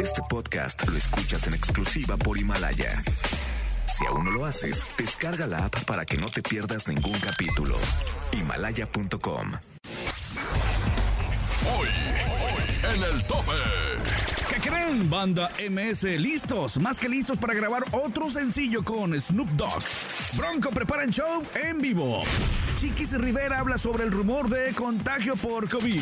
Este 0.00 0.22
podcast 0.28 0.88
lo 0.88 0.96
escuchas 0.96 1.46
en 1.46 1.54
exclusiva 1.54 2.16
por 2.16 2.38
Himalaya. 2.38 3.02
Si 3.86 4.06
aún 4.06 4.24
no 4.24 4.30
lo 4.30 4.44
haces, 4.46 4.84
descarga 4.96 5.46
la 5.46 5.66
app 5.66 5.84
para 5.84 6.04
que 6.04 6.16
no 6.16 6.26
te 6.26 6.42
pierdas 6.42 6.86
ningún 6.88 7.18
capítulo. 7.18 7.76
Himalaya.com. 8.32 9.52
Hoy, 11.66 11.88
hoy, 11.88 12.94
en 12.94 13.02
el 13.02 13.24
tope. 13.24 13.52
¿Qué 14.48 14.60
creen, 14.60 15.10
banda 15.10 15.50
MS? 15.68 16.04
Listos, 16.18 16.78
más 16.80 16.98
que 16.98 17.08
listos 17.08 17.38
para 17.38 17.54
grabar 17.54 17.84
otro 17.92 18.30
sencillo 18.30 18.84
con 18.84 19.18
Snoop 19.20 19.48
Dogg. 19.50 19.82
Bronco 20.34 20.70
prepara 20.70 21.02
el 21.02 21.10
show 21.10 21.42
en 21.54 21.80
vivo. 21.80 22.22
Chiquis 22.76 23.12
Rivera 23.18 23.58
habla 23.58 23.78
sobre 23.78 24.04
el 24.04 24.12
rumor 24.12 24.48
de 24.48 24.72
contagio 24.74 25.34
por 25.36 25.68
COVID. 25.68 26.00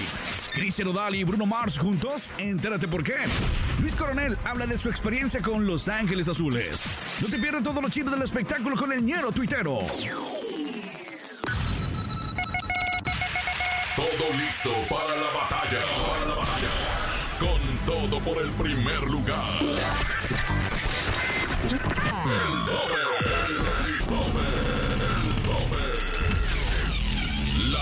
Cristian 0.56 0.88
Odal 0.88 1.14
y 1.14 1.22
Bruno 1.22 1.44
Mars 1.44 1.78
juntos, 1.78 2.32
entérate 2.38 2.88
por 2.88 3.04
qué. 3.04 3.16
Luis 3.78 3.94
Coronel 3.94 4.38
habla 4.42 4.66
de 4.66 4.78
su 4.78 4.88
experiencia 4.88 5.42
con 5.42 5.66
Los 5.66 5.86
Ángeles 5.86 6.28
Azules. 6.28 6.82
No 7.20 7.28
te 7.28 7.38
pierdas 7.38 7.62
todo 7.62 7.82
lo 7.82 7.90
chido 7.90 8.10
del 8.10 8.22
espectáculo 8.22 8.74
con 8.74 8.90
el 8.90 9.04
ñero 9.04 9.30
tuitero. 9.32 9.80
Todo 13.94 14.32
listo 14.38 14.72
para 14.88 15.14
la 15.16 15.28
batalla. 15.28 15.80
Para 16.08 16.26
la 16.26 16.34
batalla. 16.36 16.70
Con 17.38 17.60
todo 17.84 18.18
por 18.20 18.42
el 18.42 18.50
primer 18.52 19.02
lugar. 19.02 19.44
El 21.68 22.64
tope. 22.64 23.75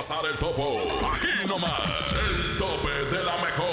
Salazar 0.00 0.24
el 0.30 0.38
Topo. 0.38 0.80
Aquí 1.14 1.28
nomás. 1.46 1.78
El 2.30 2.56
tope 2.56 2.88
de 3.14 3.22
la 3.22 3.36
mejor. 3.36 3.68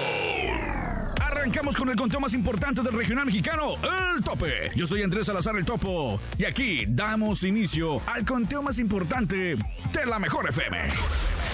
Arrancamos 1.21 1.77
con 1.77 1.87
el 1.87 1.95
conteo 1.95 2.19
más 2.19 2.33
importante 2.33 2.81
del 2.81 2.91
regional 2.91 3.27
mexicano, 3.27 3.75
el 4.15 4.21
tope. 4.21 4.71
Yo 4.75 4.87
soy 4.87 5.03
Andrés 5.03 5.27
Salazar 5.27 5.55
el 5.55 5.63
Topo 5.63 6.19
y 6.37 6.43
aquí 6.43 6.83
damos 6.85 7.43
inicio 7.43 8.01
al 8.07 8.25
conteo 8.25 8.61
más 8.61 8.77
importante 8.79 9.55
de 9.55 10.05
la 10.05 10.19
mejor 10.19 10.49
FM. 10.49 10.89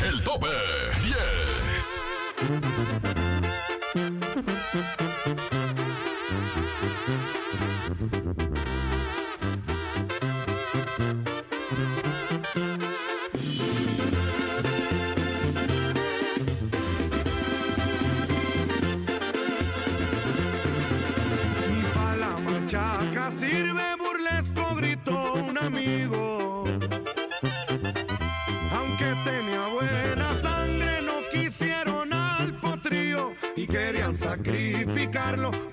El 0.09 0.23
tope 0.23 0.47
10. 1.03 1.17
Sacrificarlo 35.13 35.72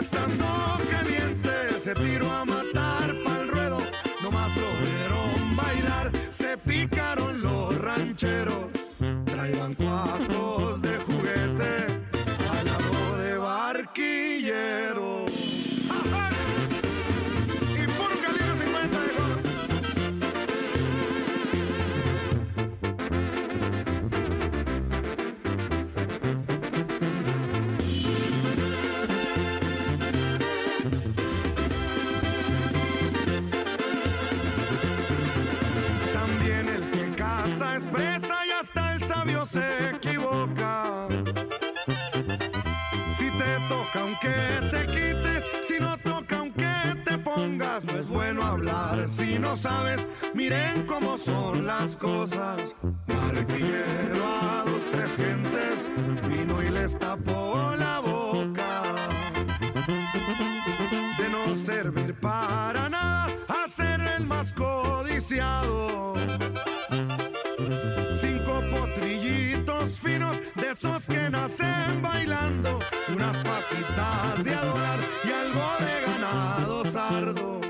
estando 0.00 0.44
caliente 0.90 1.50
se 1.82 1.94
tiró 1.94 2.30
a 2.30 2.44
matar 2.44 3.14
pa'l 3.24 3.48
ruedo. 3.48 3.78
Nomás 4.22 4.50
lo 4.56 4.70
vieron 4.84 5.56
bailar, 5.56 6.10
se 6.30 6.56
picaron 6.56 7.29
sabes. 49.60 50.06
Miren 50.34 50.86
cómo 50.86 51.18
son 51.18 51.66
las 51.66 51.96
cosas. 51.96 52.74
Barquillero 53.06 54.24
a 54.42 54.64
dos, 54.64 54.82
tres 54.90 55.16
gentes 55.16 55.76
vino 56.28 56.62
y 56.62 56.70
les 56.70 56.98
tapó 56.98 57.74
la 57.76 58.00
boca 58.00 58.82
de 61.18 61.28
no 61.28 61.56
servir 61.56 62.14
para 62.14 62.88
nada, 62.88 63.28
a 63.48 63.68
ser 63.68 64.00
el 64.16 64.26
más 64.26 64.52
codiciado. 64.52 66.14
Cinco 68.20 68.62
potrillitos 68.70 69.98
finos 70.00 70.36
de 70.54 70.70
esos 70.72 71.04
que 71.04 71.28
nacen 71.28 72.00
bailando, 72.00 72.78
unas 73.14 73.36
patitas 73.36 74.44
de 74.44 74.54
adorar 74.54 74.98
y 75.24 75.30
algo 75.32 75.66
de 75.84 75.94
ganado 76.06 76.84
sardo. 76.90 77.69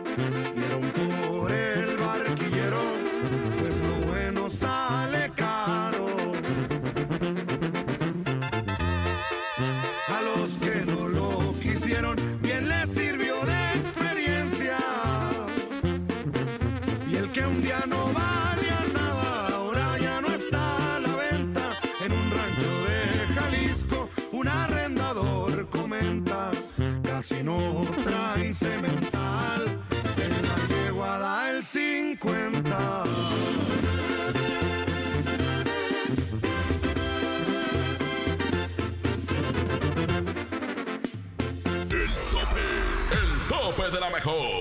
back 44.20 44.26
home. 44.26 44.59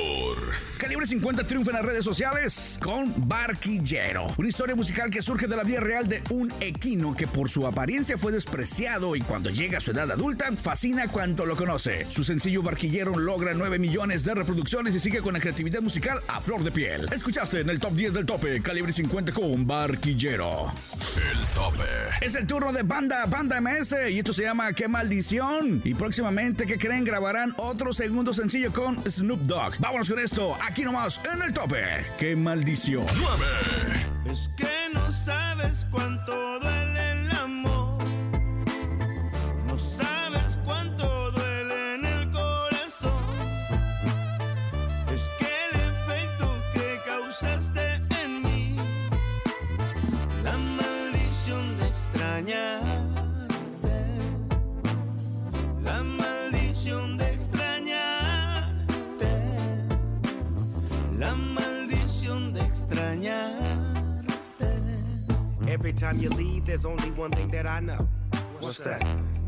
350 1.10 1.48
triunfa 1.48 1.72
en 1.72 1.78
las 1.78 1.86
redes 1.86 2.06
sociales 2.06 2.78
con 2.80 3.12
Barquillero. 3.28 4.28
Una 4.38 4.48
historia 4.48 4.76
musical 4.76 5.10
que 5.10 5.24
surge 5.24 5.48
de 5.48 5.56
la 5.56 5.64
vida 5.64 5.80
real 5.80 6.08
de 6.08 6.22
un 6.30 6.54
equino 6.60 7.16
que 7.16 7.26
por 7.26 7.50
su 7.50 7.66
apariencia 7.66 8.16
fue 8.16 8.32
despreciado 8.32 9.16
y 9.16 9.22
cuando 9.22 9.50
llega 9.50 9.80
a 9.80 9.82
su 9.82 9.90
edad 9.90 10.12
adulta 10.12 10.52
fascina 10.62 11.08
cuanto 11.08 11.48
lo 11.48 11.56
conoce. 11.56 12.06
Su 12.12 12.24
sencillo 12.24 12.62
Barquillero 12.62 13.18
logra 13.18 13.56
9 13.56 13.80
millones 13.80 14.24
de 14.24 14.36
reproducciones 14.36 14.94
y 14.94 15.00
sigue 15.00 15.24
con 15.24 15.34
la 15.34 15.40
creatividad 15.40 15.82
musical 15.82 16.20
a 16.28 16.42
flor 16.42 16.64
de 16.64 16.72
piel. 16.72 17.10
Escuchaste 17.12 17.62
en 17.62 17.72
el 17.72 17.80
top 17.80 17.94
10 17.94 18.14
del 18.14 18.28
tope, 18.28 18.62
calibre 18.62 18.92
50 18.92 19.32
con 19.32 19.66
Barquillero. 19.66 20.72
El 21.16 21.40
tope. 21.56 21.90
Es 22.22 22.36
el 22.36 22.46
turno 22.46 22.72
de 22.72 22.84
banda, 22.84 23.26
banda 23.26 23.60
MS 23.60 23.96
y 24.12 24.20
esto 24.20 24.32
se 24.32 24.44
llama 24.44 24.74
Qué 24.74 24.88
maldición. 24.88 25.82
Y 25.84 25.96
próximamente, 25.96 26.68
¿qué 26.68 26.78
creen? 26.78 27.04
Grabarán 27.04 27.56
otro 27.58 27.94
segundo 27.94 28.32
sencillo 28.32 28.72
con 28.72 28.96
Snoop 29.10 29.40
Dogg. 29.42 29.80
Vámonos 29.80 30.08
con 30.08 30.20
esto, 30.20 30.56
aquí 30.62 30.84
nomás 30.84 30.99
en 31.08 31.42
el 31.42 31.54
tope. 31.54 32.06
Qué 32.18 32.36
maldición. 32.36 33.06
9. 33.16 33.46
Es 34.26 34.50
que 34.58 34.94
no 34.94 35.12
sabes 35.12 35.86
cuánto 35.90 36.49
Every 65.70 65.94
time 65.94 66.18
you 66.18 66.30
leave, 66.30 66.66
there's 66.66 66.84
only 66.84 67.12
one 67.12 67.30
thing 67.30 67.48
that 67.52 67.68
I 67.68 67.80
know. 67.80 68.10
What's 68.60 68.80
that? 68.80 69.04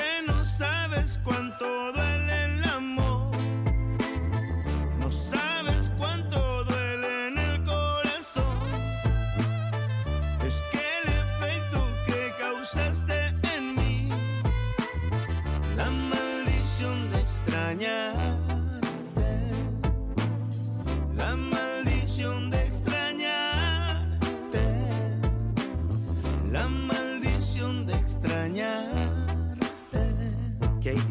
Que 0.00 0.22
no 0.26 0.44
sabes 0.44 1.18
cuánto 1.24 1.92
duele 1.92 2.39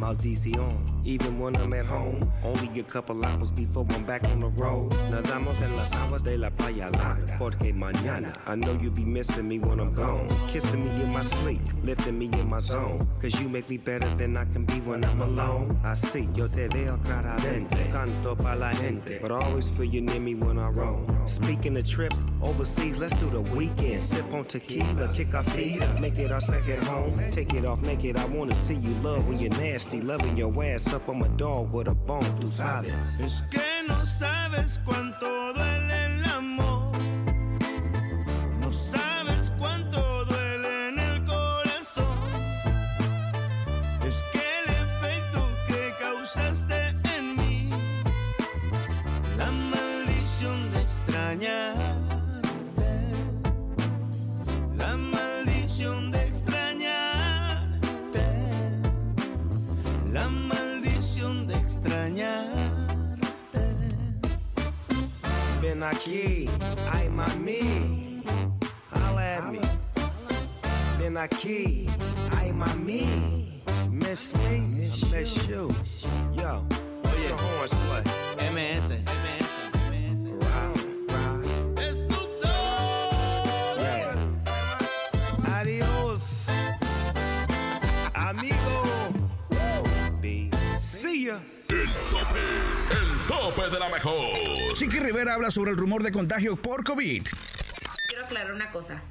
maldición. 0.09 0.73
Even 1.05 1.39
when 1.39 1.55
I'm 1.55 1.73
at 1.73 1.85
home, 1.85 2.19
only 2.43 2.79
a 2.79 2.83
couple 2.83 3.23
hours 3.23 3.51
before 3.51 3.85
I'm 3.89 4.03
back 4.05 4.23
on 4.31 4.39
the 4.41 4.49
road. 4.61 4.91
Nadamos 5.11 5.61
en 5.61 5.75
las 5.75 5.93
aguas 5.93 6.23
de 6.23 6.37
la 6.37 6.49
mañana, 7.79 8.33
I 8.45 8.55
know 8.55 8.77
you'll 8.81 8.91
be 8.91 9.05
missing 9.05 9.47
me 9.47 9.59
when 9.59 9.79
I'm 9.79 9.93
gone. 9.93 10.27
Kissing 10.47 10.83
me 10.83 11.01
in 11.01 11.13
my 11.13 11.21
sleep, 11.21 11.61
lifting 11.83 12.17
me 12.17 12.29
in 12.33 12.49
my 12.49 12.59
zone. 12.59 13.07
Cause 13.21 13.39
you 13.39 13.49
make 13.49 13.69
me 13.69 13.77
better 13.77 14.07
than 14.15 14.37
I 14.37 14.45
can 14.45 14.65
be 14.65 14.79
when 14.81 15.03
I'm 15.05 15.21
alone. 15.21 15.69
Así 15.83 16.29
yo 16.35 16.47
te 16.47 16.67
veo 16.67 16.97
claramente. 17.03 17.91
Canto 17.91 18.35
pa' 18.35 18.53
la 18.55 18.71
gente. 18.73 19.19
But 19.21 19.31
I 19.31 19.35
always 19.35 19.69
feel 19.69 19.85
you 19.85 20.01
near 20.01 20.19
me 20.19 20.35
when 20.35 20.59
I 20.59 20.69
roam. 20.69 21.05
Speaking 21.25 21.77
of 21.77 21.87
trips 21.87 22.23
overseas, 22.41 22.97
let's 22.97 23.19
do 23.19 23.29
the 23.29 23.41
weekend. 23.55 24.01
Sip 24.01 24.33
on 24.33 24.43
tequila, 24.43 25.09
kick 25.13 25.33
our 25.33 25.43
feet 25.43 25.81
up, 25.81 25.99
make 25.99 26.17
it 26.19 26.31
our 26.31 26.41
second 26.41 26.83
home. 26.83 27.13
Take 27.31 27.53
it 27.53 27.65
off 27.65 27.81
naked, 27.81 28.17
I 28.17 28.25
wanna 28.25 28.55
see 28.55 28.75
you 28.75 28.93
love 29.03 29.27
when 29.27 29.39
you're 29.39 29.57
nasty. 29.57 30.01
Loving 30.01 30.37
your 30.37 30.51
ass 30.63 30.93
up, 30.93 31.07
I'm 31.07 31.21
a 31.21 31.29
dog 31.29 31.73
with 31.73 31.87
a 31.87 31.95
bone, 31.95 32.23
tú 32.39 32.49
sabes. 32.49 32.93
Es 33.19 33.41
que 33.49 33.87
no 33.87 34.05
sabes 34.05 34.79
cuánto 34.85 35.53
duele 35.53 35.78
extrañarte. 61.69 63.61
Ven 65.61 65.83
aquí, 65.83 66.49
ay 66.91 67.09
mami, 67.09 68.23
holla 68.91 69.37
at 69.37 69.51
me. 69.51 69.59
Ven 70.97 71.17
aquí, 71.17 71.85
ay 72.37 72.51
mami, 72.51 73.61
miss 73.91 74.33
me, 74.33 74.55
I 74.55 74.59
miss 75.11 75.47
you. 75.47 75.69
Yo, 76.33 76.65
where 77.03 77.19
your 77.27 77.37
horns 77.37 77.73
play? 77.85 78.03
MS. 78.51 78.89
Round, 78.89 79.38
El 92.91 93.27
tope 93.27 93.69
de 93.69 93.79
la 93.79 93.89
mejor. 93.89 94.73
Chiqui 94.73 94.99
Rivera 94.99 95.33
habla 95.33 95.51
sobre 95.51 95.71
el 95.71 95.77
rumor 95.77 96.03
de 96.03 96.11
contagio 96.11 96.55
por 96.55 96.83
COVID. 96.83 97.23
Quiero 98.07 98.25
aclarar 98.25 98.53
una 98.53 98.71
cosa. 98.71 99.01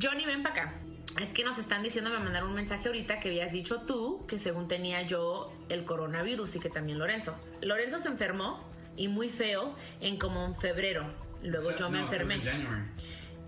Johnny, 0.00 0.26
ven 0.26 0.42
para 0.42 0.54
acá. 0.54 0.74
Es 1.20 1.30
que 1.30 1.44
nos 1.44 1.58
están 1.58 1.82
diciendo, 1.82 2.10
me 2.10 2.18
mandaron 2.18 2.50
un 2.50 2.54
mensaje 2.54 2.88
ahorita 2.88 3.20
que 3.20 3.28
habías 3.28 3.50
dicho 3.50 3.80
tú 3.82 4.26
que 4.28 4.38
según 4.38 4.68
tenía 4.68 5.02
yo 5.02 5.52
el 5.70 5.84
coronavirus 5.84 6.56
y 6.56 6.60
que 6.60 6.68
también 6.68 6.98
Lorenzo. 6.98 7.34
Lorenzo 7.62 7.98
se 7.98 8.08
enfermó 8.08 8.62
y 8.96 9.08
muy 9.08 9.30
feo 9.30 9.74
en 10.00 10.18
como 10.18 10.44
en 10.44 10.54
febrero. 10.54 11.10
Luego 11.42 11.74
yo 11.74 11.90
me 11.90 12.00
enfermé. 12.00 12.40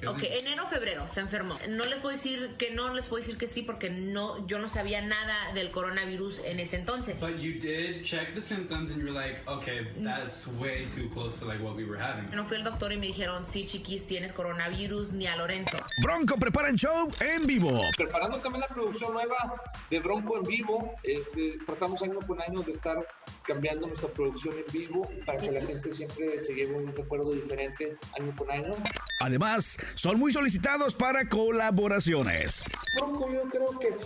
Ok, 0.06 0.22
enero, 0.22 0.66
febrero 0.68 1.08
se 1.08 1.20
enfermó. 1.20 1.58
No 1.68 1.84
les 1.84 1.98
puedo 1.98 2.14
decir 2.14 2.54
que 2.56 2.70
no, 2.70 2.94
les 2.94 3.06
puedo 3.06 3.20
decir 3.20 3.36
que 3.36 3.48
sí 3.48 3.62
porque 3.62 3.90
no, 3.90 4.46
yo 4.46 4.58
no 4.58 4.68
sabía 4.68 5.00
nada 5.02 5.52
del 5.54 5.70
coronavirus 5.70 6.40
en 6.44 6.60
ese 6.60 6.76
entonces. 6.76 7.20
But 7.20 7.38
you 7.38 7.58
did 7.60 8.04
check 8.04 8.34
the 8.34 8.42
symptoms 8.42 8.90
and 8.90 9.00
you're 9.00 9.12
like, 9.12 9.40
okay, 9.48 9.88
that's 10.02 10.46
way 10.58 10.86
too 10.86 11.08
close 11.10 11.38
to 11.40 11.46
like 11.46 11.62
what 11.62 11.74
we 11.74 11.84
were 11.84 12.00
having. 12.00 12.30
No 12.34 12.44
fui 12.44 12.56
al 12.56 12.64
doctor 12.64 12.92
y 12.92 12.98
me 12.98 13.06
dijeron, 13.06 13.44
sí, 13.44 13.64
chiquis, 13.66 14.06
tienes 14.06 14.32
coronavirus, 14.32 15.12
ni 15.12 15.26
a 15.26 15.36
Lorenzo. 15.36 15.78
Bronco 16.02 16.36
preparan 16.36 16.76
show 16.76 17.10
en 17.20 17.46
vivo. 17.46 17.80
preparando 17.96 18.38
también 18.38 18.60
la 18.60 18.68
producción 18.68 19.12
nueva 19.12 19.62
de 19.90 19.98
Bronco 20.00 20.38
en 20.38 20.44
vivo. 20.44 20.94
Este, 21.02 21.58
tratamos 21.66 22.02
año 22.02 22.20
con 22.26 22.40
año 22.40 22.62
de 22.62 22.72
estar 22.72 22.96
cambiando 23.42 23.86
nuestra 23.86 24.08
producción 24.10 24.54
en 24.58 24.72
vivo 24.72 25.08
para 25.26 25.38
que 25.38 25.50
la 25.50 25.64
gente 25.64 25.92
siempre 25.92 26.38
se 26.38 26.54
lleve 26.54 26.74
un 26.74 26.94
recuerdo 26.94 27.32
diferente 27.32 27.96
año 28.18 28.34
con 28.36 28.50
año. 28.50 28.74
Además, 29.20 29.78
son 29.94 30.18
muy 30.18 30.32
solicitados 30.32 30.94
para 30.94 31.28
colaboraciones. 31.28 32.64
Bronco 32.96 33.30
yo 33.32 33.42
creo 33.48 33.78
que 33.78 33.96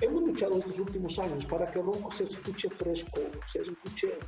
hemos 0.00 0.22
luchado 0.22 0.58
estos 0.58 0.78
últimos 0.78 1.18
años 1.18 1.46
para 1.46 1.70
que 1.70 1.78
Bronco 1.78 2.10
se 2.12 2.24
escuche 2.24 2.68
fresco, 2.70 3.20
se 3.46 3.60
escuche 3.60 4.18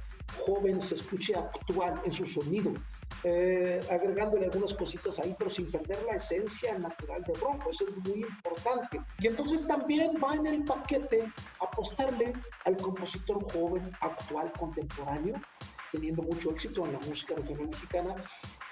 joven, 0.46 0.80
se 0.80 0.94
escuche 0.96 1.34
actual 1.34 2.00
en 2.04 2.12
su 2.12 2.24
sonido. 2.26 2.72
eh, 3.22 3.80
agregándole 3.90 4.46
algunas 4.46 4.74
cositas 4.74 5.18
ahí, 5.18 5.34
pero 5.38 5.48
sin 5.48 5.70
perder 5.70 5.98
la 6.04 6.16
esencia 6.16 6.76
natural 6.78 7.22
de 7.22 7.32
Bronco, 7.34 7.70
eso 7.70 7.86
es 7.88 7.96
muy 8.04 8.20
importante. 8.22 9.00
Y 9.18 9.28
entonces 9.28 9.66
también 9.66 10.12
va 10.22 10.34
en 10.34 10.46
el 10.46 10.64
paquete 10.64 11.32
apostarle 11.60 12.34
al 12.64 12.76
compositor 12.76 13.50
joven, 13.52 13.90
actual, 14.00 14.52
contemporáneo, 14.58 15.40
teniendo 15.94 16.22
mucho 16.22 16.50
éxito 16.50 16.84
en 16.84 16.92
la 16.94 16.98
música 16.98 17.36
regional 17.36 17.68
mexicana 17.68 18.16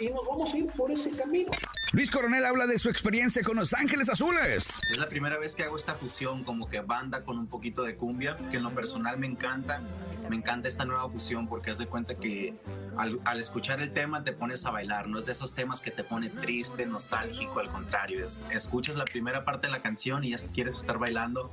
y 0.01 0.09
nos 0.09 0.27
vamos 0.27 0.53
a 0.53 0.59
ir 0.59 0.67
por 0.73 0.91
ese 0.91 1.11
camino. 1.13 1.53
Luis 1.93 2.11
Coronel 2.11 2.45
habla 2.45 2.67
de 2.67 2.79
su 2.79 2.89
experiencia 2.89 3.43
con 3.43 3.57
Los 3.57 3.75
Ángeles 3.75 4.09
Azules. 4.09 4.81
Es 4.91 4.99
la 4.99 5.09
primera 5.09 5.39
vez 5.39 5.55
que 5.55 5.63
hago 5.63 5.77
esta 5.77 5.95
fusión, 5.95 6.43
como 6.43 6.69
que 6.69 6.81
banda 6.81 7.25
con 7.25 7.39
un 7.39 7.47
poquito 7.47 7.83
de 7.83 7.97
cumbia, 7.97 8.37
que 8.51 8.57
en 8.57 8.65
lo 8.65 8.71
personal 8.71 9.19
me 9.19 9.27
encanta. 9.27 9.83
Me 10.29 10.37
encanta 10.37 10.69
esta 10.69 10.85
nueva 10.87 11.11
fusión 11.11 11.47
porque 11.47 11.71
haz 11.71 11.79
de 11.79 11.87
cuenta 11.87 12.15
que 12.15 12.55
al, 12.97 13.21
al, 13.25 13.39
escuchar 13.39 13.83
el 13.83 13.93
tema 13.93 14.25
te 14.25 14.33
pones 14.33 14.65
a 14.65 14.71
bailar. 14.71 15.07
No 15.09 15.19
es 15.19 15.27
de 15.27 15.33
esos 15.33 15.53
temas 15.53 15.83
que 15.83 15.91
te 15.91 16.03
pone 16.03 16.31
triste, 16.31 16.87
nostálgico, 16.87 17.61
al 17.61 17.71
contrario. 17.71 18.25
Es, 18.25 18.43
escuchas 18.51 18.97
la 18.97 19.05
primera 19.05 19.45
parte 19.45 19.67
de 19.67 19.73
la 19.73 19.83
canción 19.83 20.25
y 20.25 20.31
ya 20.31 20.39
quieres 20.55 20.77
estar 20.77 20.97
bailando. 20.97 21.51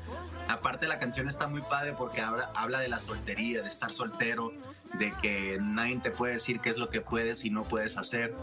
Aparte, 0.47 0.87
la 0.87 0.99
canción 0.99 1.27
está 1.27 1.47
muy 1.47 1.61
padre 1.61 1.93
porque 1.97 2.21
habla, 2.21 2.51
habla 2.55 2.79
de 2.79 2.87
la 2.87 2.99
soltería, 2.99 3.61
de 3.61 3.69
estar 3.69 3.91
soltero, 3.91 4.53
de 4.93 5.11
que 5.21 5.58
nadie 5.59 5.99
te 5.99 6.11
puede 6.11 6.33
decir 6.33 6.59
qué 6.59 6.69
es 6.69 6.77
lo 6.77 6.89
que 6.89 7.01
puedes 7.01 7.45
y 7.45 7.49
no 7.49 7.63
puedes 7.63 7.97
hacer. 7.97 8.35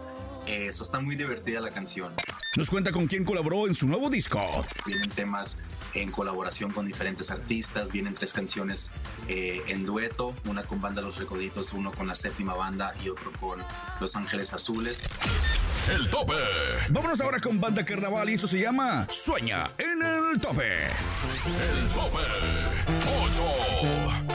Eso 0.46 0.84
está 0.84 1.00
muy 1.00 1.16
divertida 1.16 1.60
la 1.60 1.70
canción. 1.70 2.12
Nos 2.56 2.70
cuenta 2.70 2.92
con 2.92 3.06
quién 3.06 3.24
colaboró 3.24 3.66
en 3.66 3.74
su 3.74 3.86
nuevo 3.86 4.08
disco. 4.08 4.40
Vienen 4.86 5.10
temas 5.10 5.58
en 5.94 6.10
colaboración 6.10 6.72
con 6.72 6.86
diferentes 6.86 7.30
artistas, 7.30 7.90
vienen 7.90 8.14
tres 8.14 8.32
canciones 8.32 8.90
eh, 9.28 9.62
en 9.66 9.84
dueto, 9.84 10.34
una 10.46 10.62
con 10.62 10.80
Banda 10.80 11.02
Los 11.02 11.18
Recoditos, 11.18 11.72
uno 11.72 11.92
con 11.92 12.06
la 12.06 12.14
séptima 12.14 12.54
banda 12.54 12.94
y 13.04 13.08
otro 13.08 13.32
con 13.40 13.60
Los 14.00 14.14
Ángeles 14.14 14.52
Azules. 14.52 15.04
El 15.90 16.08
tope. 16.10 16.34
Vámonos 16.90 17.20
ahora 17.20 17.40
con 17.40 17.60
Banda 17.60 17.84
Carnaval 17.84 18.30
y 18.30 18.34
esto 18.34 18.46
se 18.46 18.60
llama 18.60 19.06
Sueña 19.10 19.70
en 19.78 20.02
el 20.02 20.40
tope. 20.40 20.86
El 20.86 21.88
tope 21.94 22.18
8. 23.24 24.25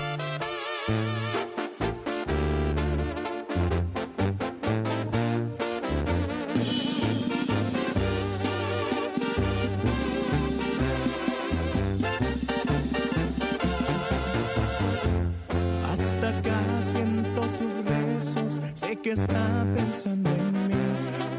Está 19.14 19.66
pensando 19.76 20.30
en 20.30 20.68
mí, 20.68 20.84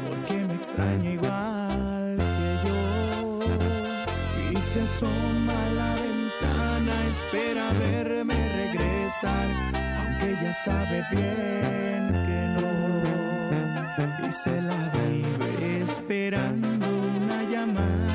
porque 0.07 0.45
me 0.45 0.53
extraña 0.53 1.09
igual 1.09 2.17
que 2.37 2.51
yo. 2.67 3.39
Y 4.51 4.61
se 4.61 4.81
asoma 4.81 5.53
a 5.53 5.73
la 5.79 5.95
ventana, 5.95 6.93
espera 7.09 7.65
verme 7.79 8.35
regresar, 8.63 9.47
aunque 9.99 10.37
ya 10.43 10.53
sabe 10.53 11.03
bien 11.11 12.03
que 12.27 12.41
no. 12.57 14.27
Y 14.27 14.31
se 14.31 14.61
la 14.61 14.91
vive 15.07 15.83
esperando 15.83 16.87
una 17.23 17.43
llamada, 17.51 18.12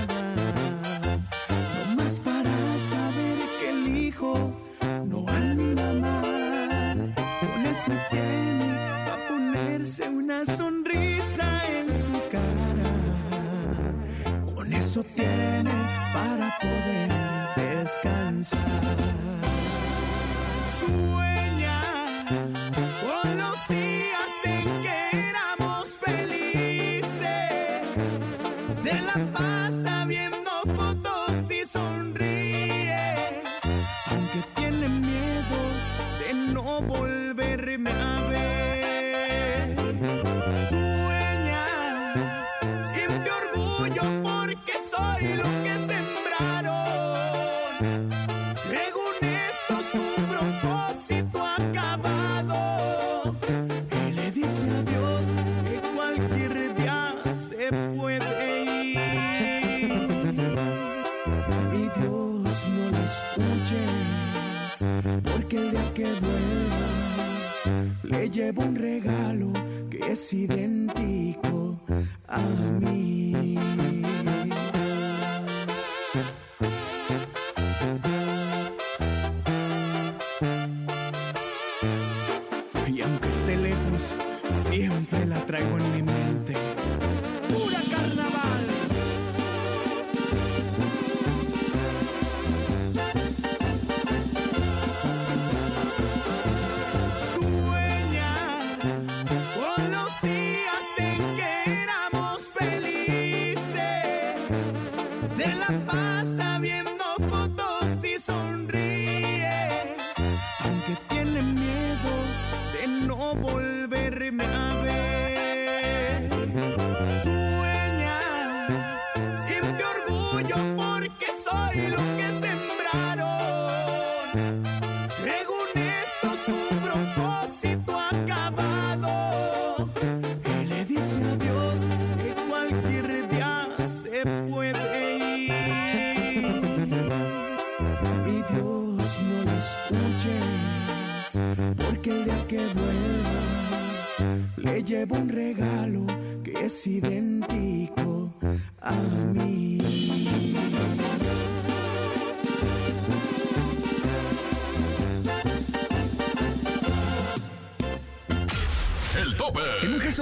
soy 121.78 122.07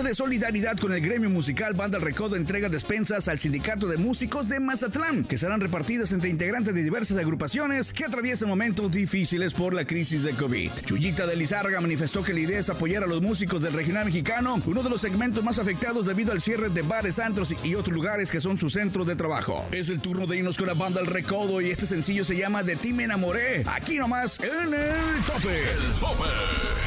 de 0.06 0.14
solidaridad 0.14 0.76
con 0.78 0.92
el 0.92 1.00
gremio 1.00 1.28
musical, 1.28 1.74
Banda 1.74 1.98
El 1.98 2.04
Recodo 2.04 2.36
entrega 2.36 2.68
despensas 2.68 3.26
al 3.26 3.40
Sindicato 3.40 3.88
de 3.88 3.96
Músicos 3.96 4.48
de 4.48 4.60
Mazatlán, 4.60 5.24
que 5.24 5.36
serán 5.36 5.60
repartidas 5.60 6.12
entre 6.12 6.30
integrantes 6.30 6.76
de 6.76 6.84
diversas 6.84 7.18
agrupaciones 7.18 7.92
que 7.92 8.04
atraviesan 8.04 8.48
momentos 8.48 8.88
difíciles 8.92 9.52
por 9.52 9.74
la 9.74 9.84
crisis 9.84 10.22
de 10.22 10.30
COVID. 10.32 10.70
Chuyita 10.84 11.26
de 11.26 11.34
Lizárraga 11.34 11.80
manifestó 11.80 12.22
que 12.22 12.32
la 12.32 12.40
idea 12.40 12.60
es 12.60 12.70
apoyar 12.70 13.02
a 13.02 13.08
los 13.08 13.20
músicos 13.20 13.60
del 13.60 13.72
regional 13.72 14.04
mexicano, 14.04 14.62
uno 14.64 14.84
de 14.84 14.90
los 14.90 15.00
segmentos 15.00 15.42
más 15.42 15.58
afectados 15.58 16.06
debido 16.06 16.30
al 16.30 16.40
cierre 16.40 16.68
de 16.68 16.82
bares, 16.82 17.18
antros 17.18 17.52
y 17.64 17.74
otros 17.74 17.94
lugares 17.94 18.30
que 18.30 18.40
son 18.40 18.58
su 18.58 18.70
centro 18.70 19.04
de 19.04 19.16
trabajo. 19.16 19.66
Es 19.72 19.88
el 19.88 20.00
turno 20.00 20.28
de 20.28 20.36
irnos 20.36 20.56
con 20.56 20.68
la 20.68 20.74
Banda 20.74 21.00
El 21.00 21.08
Recodo 21.08 21.60
y 21.60 21.70
este 21.70 21.86
sencillo 21.86 22.24
se 22.24 22.36
llama 22.36 22.62
De 22.62 22.76
ti 22.76 22.92
me 22.92 23.04
enamoré, 23.04 23.64
aquí 23.66 23.98
nomás 23.98 24.38
en 24.38 24.72
el 24.72 25.22
tope. 25.26 25.62
El 25.62 25.92
tope. 25.98 26.85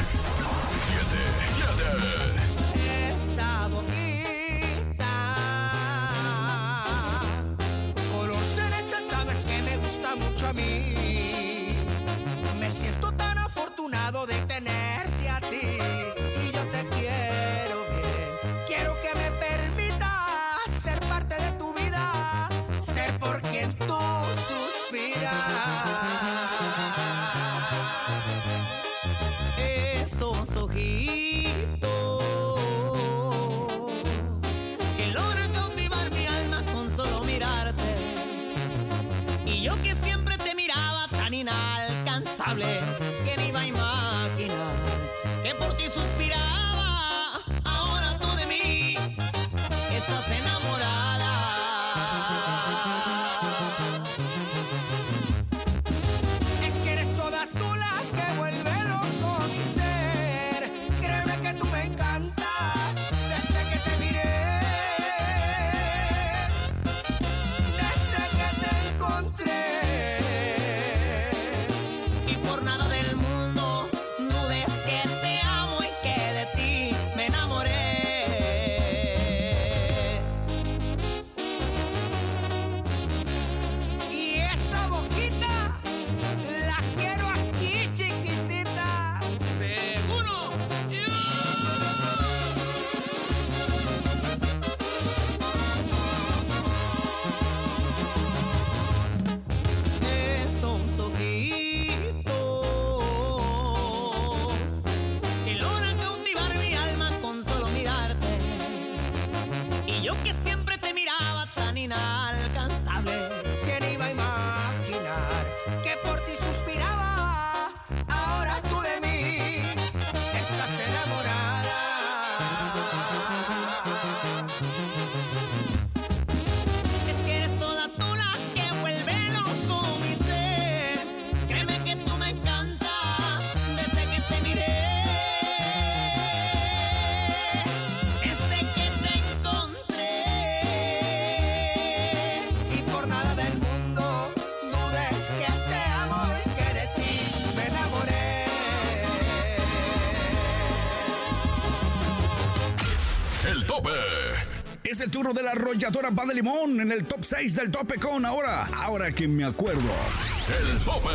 El 155.00 155.10
turno 155.10 155.32
de 155.32 155.42
la 155.42 155.52
arrolladora 155.52 156.10
Pan 156.10 156.28
de 156.28 156.34
Limón 156.34 156.78
en 156.78 156.92
el 156.92 157.06
top 157.06 157.24
6 157.24 157.54
del 157.54 157.70
tope 157.70 157.98
con 157.98 158.26
ahora. 158.26 158.66
Ahora 158.66 159.10
que 159.10 159.26
me 159.26 159.44
acuerdo. 159.44 159.80
El 159.80 160.78
tope. 160.84 161.08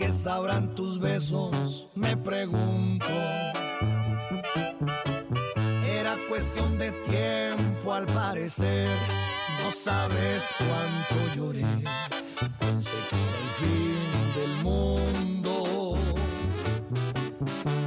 ¿Qué 0.00 0.10
sabrán 0.10 0.74
tus 0.74 0.98
besos? 0.98 1.86
Me 1.94 2.16
pregunto. 2.16 3.04
Era 5.84 6.16
cuestión 6.26 6.78
de 6.78 6.90
tiempo 6.90 7.92
al 7.92 8.06
parecer. 8.06 8.88
No 9.62 9.70
sabes 9.70 10.42
cuánto 10.56 11.34
lloré. 11.36 11.66
Pensé 12.58 12.96
que 13.10 13.16
era 13.16 13.40
el 13.44 13.50
fin 13.60 14.32
del 14.40 14.64
mundo. 14.64 15.98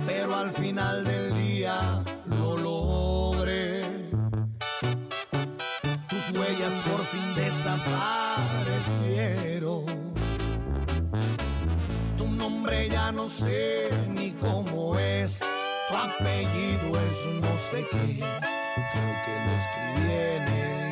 Pero 0.06 0.36
al 0.36 0.54
final 0.54 1.04
del 1.06 1.34
día 1.34 2.04
no 13.24 13.30
sé 13.30 13.90
ni 14.10 14.32
cómo 14.32 15.00
es. 15.00 15.40
Tu 15.88 15.96
apellido 15.96 17.00
es 17.10 17.26
no 17.42 17.58
sé 17.58 17.88
qué, 17.90 18.20
creo 18.92 19.16
que 19.24 19.34
lo 19.46 19.52
escribí 19.62 20.12
en 20.12 20.48
el 20.48 20.83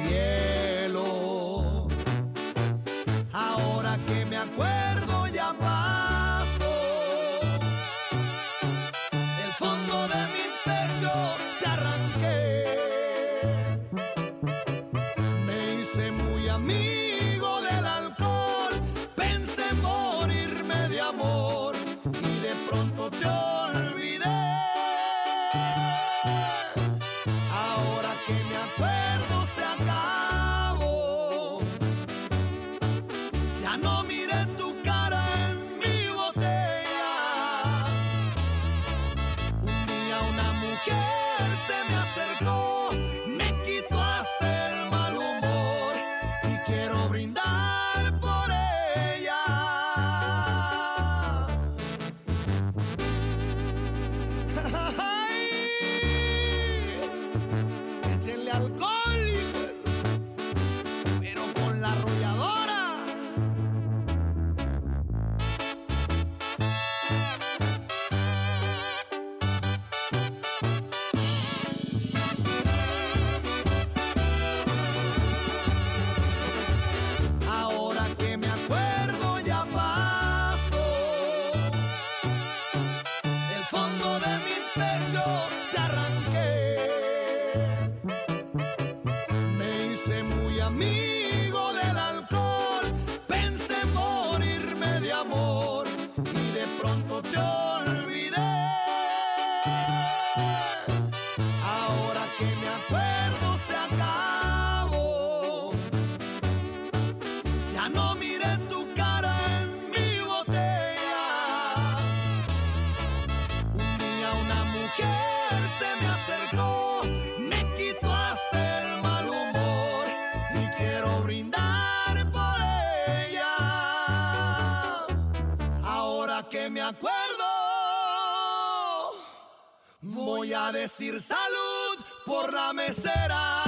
voy 130.02 130.54
a 130.54 130.72
decir 130.72 131.22
salud 131.22 132.06
por 132.26 132.52
la 132.54 132.74
mesera. 132.74 133.64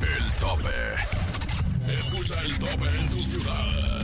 El 0.00 0.32
tope. 0.40 1.92
Escucha 1.92 2.40
el 2.40 2.58
tope 2.58 2.88
en 2.88 3.08
tu 3.08 3.22
ciudad. 3.22 4.03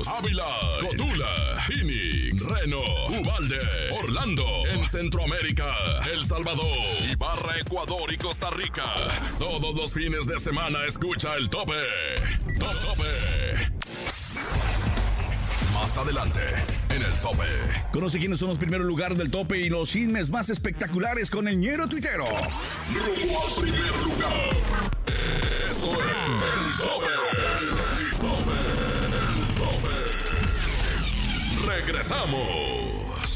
Ávila, 0.07 0.45
Cotula, 0.79 1.63
Phoenix, 1.67 2.43
Reno, 2.43 2.81
Ubalde, 3.09 3.59
Orlando, 4.03 4.45
en 4.67 4.85
Centroamérica, 4.87 5.67
El 6.11 6.23
Salvador, 6.23 6.65
Ibarra, 7.11 7.59
Ecuador 7.59 8.11
y 8.11 8.17
Costa 8.17 8.49
Rica. 8.51 8.85
Todos 9.37 9.75
los 9.75 9.93
fines 9.93 10.25
de 10.25 10.39
semana 10.39 10.85
escucha 10.85 11.35
el 11.35 11.49
tope. 11.49 11.73
Top 12.59 12.73
tope. 12.81 13.71
Más 15.73 15.97
adelante, 15.97 16.41
en 16.89 17.03
el 17.03 17.13
tope. 17.21 17.45
Conoce 17.91 18.19
quiénes 18.19 18.39
son 18.39 18.49
los 18.49 18.57
primeros 18.57 18.85
lugares 18.85 19.17
del 19.17 19.29
tope 19.29 19.59
y 19.59 19.69
los 19.69 19.89
chismes 19.89 20.29
más 20.29 20.49
espectaculares 20.49 21.29
con 21.29 21.47
el 21.47 21.57
ñero 21.57 21.87
tuitero. 21.87 22.25
Rumbo 22.25 23.45
al 23.45 23.61
primer 23.61 24.03
lugar. 24.03 24.49
Esto 25.69 25.93
es 25.93 26.79
el 26.79 26.85
tope. 26.85 27.20
Regresamos 31.91 32.39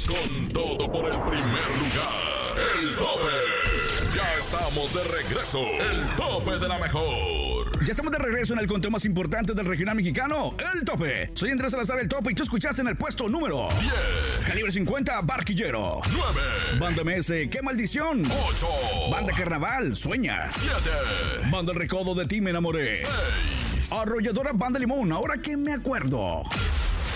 con 0.08 0.48
todo 0.48 0.90
por 0.90 1.06
el 1.06 1.20
primer 1.24 1.68
lugar. 1.78 2.56
El 2.80 2.96
tope. 2.96 4.16
Ya 4.16 4.34
estamos 4.40 4.94
de 4.94 5.04
regreso. 5.04 5.60
El 5.60 6.16
tope 6.16 6.52
de 6.52 6.66
la 6.66 6.80
mejor. 6.80 7.86
Ya 7.86 7.92
estamos 7.92 8.14
de 8.14 8.18
regreso 8.18 8.54
en 8.54 8.60
el 8.60 8.68
conteo 8.68 8.90
más 8.90 9.04
importante 9.04 9.54
del 9.54 9.66
regional 9.66 9.98
mexicano, 9.98 10.56
el 10.74 10.86
tope. 10.86 11.32
Soy 11.34 11.52
Andrés 11.52 11.74
Salazar, 11.74 12.00
el 12.00 12.08
tope, 12.08 12.32
y 12.32 12.34
tú 12.34 12.44
escuchaste 12.44 12.82
en 12.82 12.88
el 12.88 12.96
puesto 12.96 13.28
número 13.28 13.68
10. 13.82 13.94
Calibre 14.48 14.72
50, 14.72 15.22
Barquillero. 15.24 16.00
9. 16.10 16.42
Banda 16.80 17.04
MS, 17.04 17.50
qué 17.52 17.60
maldición. 17.62 18.24
8. 18.52 18.68
Banda 19.12 19.34
Carnaval, 19.34 19.98
Sueña. 19.98 20.50
7. 20.50 20.74
Banda 21.52 21.74
El 21.74 21.80
Recodo 21.80 22.16
de 22.16 22.26
ti 22.26 22.40
me 22.40 22.52
enamoré. 22.52 22.96
6. 22.96 23.92
Arrolladora 23.92 24.52
Banda 24.54 24.80
Limón, 24.80 25.12
ahora 25.12 25.42
que 25.42 25.58
me 25.58 25.74
acuerdo. 25.74 26.44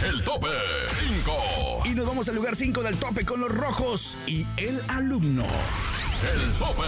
El 0.02 0.24
tope 0.24 0.48
5. 0.88 1.82
Y 1.84 1.90
nos 1.90 2.08
vamos 2.08 2.30
al 2.30 2.36
lugar 2.36 2.56
5 2.56 2.84
del 2.84 2.96
tope 2.96 3.26
con 3.26 3.42
los 3.42 3.52
rojos 3.52 4.18
y 4.26 4.48
el 4.56 4.82
alumno. 4.88 5.44
El 5.44 6.52
tope. 6.54 6.88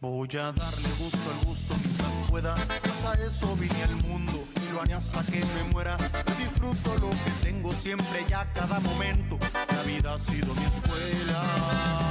Voy 0.00 0.28
a 0.32 0.52
darle 0.52 0.88
gusto 0.98 1.30
al 1.30 1.46
gusto 1.46 1.74
mientras 1.84 2.10
pueda. 2.28 2.54
Pues 2.56 3.04
a 3.04 3.14
eso 3.24 3.54
vine 3.54 3.82
al 3.84 3.96
mundo 4.08 4.44
y 4.56 4.72
lo 4.72 4.82
haré 4.82 4.94
hasta 4.94 5.22
que 5.26 5.44
me 5.54 5.62
muera. 5.72 5.96
Disfruto 6.38 6.94
lo 6.98 7.10
que 7.10 7.30
tengo 7.42 7.72
siempre 7.72 8.26
y 8.28 8.32
a 8.32 8.52
cada 8.52 8.80
momento. 8.80 9.38
La 9.54 9.82
vida 9.82 10.14
ha 10.14 10.18
sido 10.18 10.52
mi 10.54 10.64
escuela. 10.64 12.05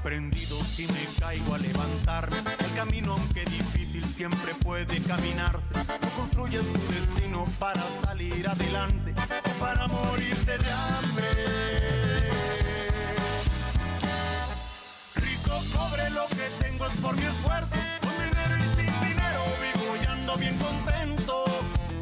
He 0.00 0.08
aprendido 0.08 0.56
si 0.64 0.86
me 0.86 1.04
caigo 1.18 1.54
a 1.54 1.58
levantarme. 1.58 2.38
El 2.58 2.74
camino, 2.74 3.12
aunque 3.12 3.44
difícil, 3.44 4.02
siempre 4.06 4.54
puede 4.54 4.98
caminarse. 5.02 5.74
No 5.74 6.08
construyes 6.16 6.64
tu 6.72 6.80
destino 6.94 7.44
para 7.58 7.82
salir 8.02 8.48
adelante 8.48 9.12
o 9.44 9.60
para 9.60 9.86
morirte 9.88 10.56
de 10.56 10.72
hambre. 10.72 12.30
Rico, 15.16 15.62
pobre, 15.74 16.08
lo 16.10 16.26
que 16.28 16.48
tengo 16.64 16.86
es 16.86 16.96
por 16.96 17.14
mi 17.14 17.26
esfuerzo. 17.26 17.76
Con 18.00 18.12
dinero 18.24 18.56
y 18.56 18.76
sin 18.76 19.00
dinero 19.06 19.42
vivo 19.60 19.96
y 20.02 20.06
ando 20.06 20.36
bien 20.38 20.56
contento. 20.56 21.44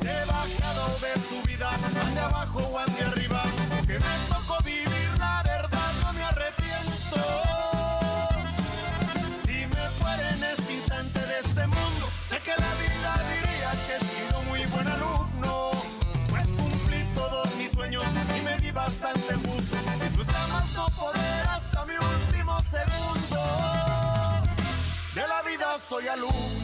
He 0.02 0.24
bajado 0.24 0.98
de 1.00 1.20
su 1.20 1.42
vida, 1.48 1.68
ande 2.06 2.20
abajo 2.20 2.60
o 2.60 2.78
ande 2.78 3.02
arriba. 3.02 3.17
Vida 26.08 26.16
soy 26.16 26.57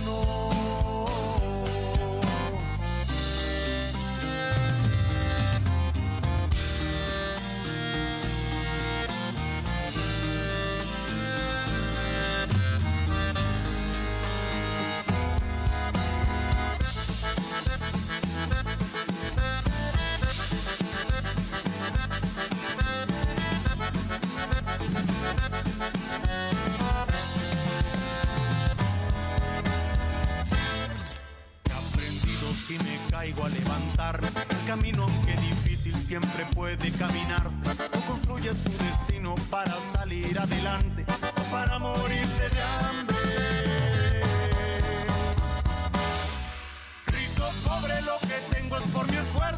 camino, 34.66 35.02
aunque 35.04 35.32
difícil, 35.32 35.94
siempre 35.96 36.44
puede 36.54 36.90
caminarse. 36.92 37.64
No 37.66 38.00
construyes 38.06 38.56
tu 38.64 38.70
destino 38.84 39.34
para 39.50 39.74
salir 39.92 40.38
adelante 40.38 41.04
o 41.20 41.50
para 41.50 41.78
morirte 41.78 42.48
de 42.50 42.62
hambre. 42.62 44.22
Rico, 47.06 47.44
pobre, 47.66 48.00
lo 48.02 48.18
que 48.20 48.56
tengo 48.56 48.76
es 48.76 48.84
por 48.92 49.10
mi 49.10 49.16
esfuerzo. 49.16 49.53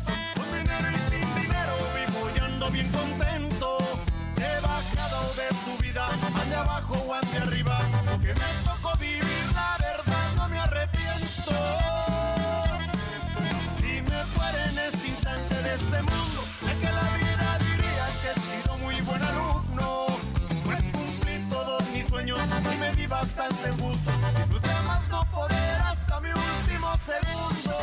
bastante 23.20 23.70
gusto. 23.83 24.11
Disfruté 24.37 24.74
no 25.09 25.24
poder 25.31 25.81
hasta 25.81 26.20
mi 26.20 26.29
último 26.29 26.88
segundo. 26.98 27.74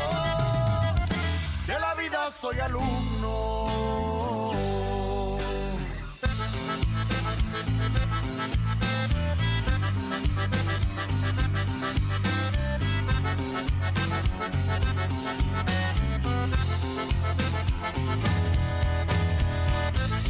De 1.67 1.79
la 1.79 1.95
vida 1.95 2.29
soy 2.39 2.59
alumno. 2.59 3.73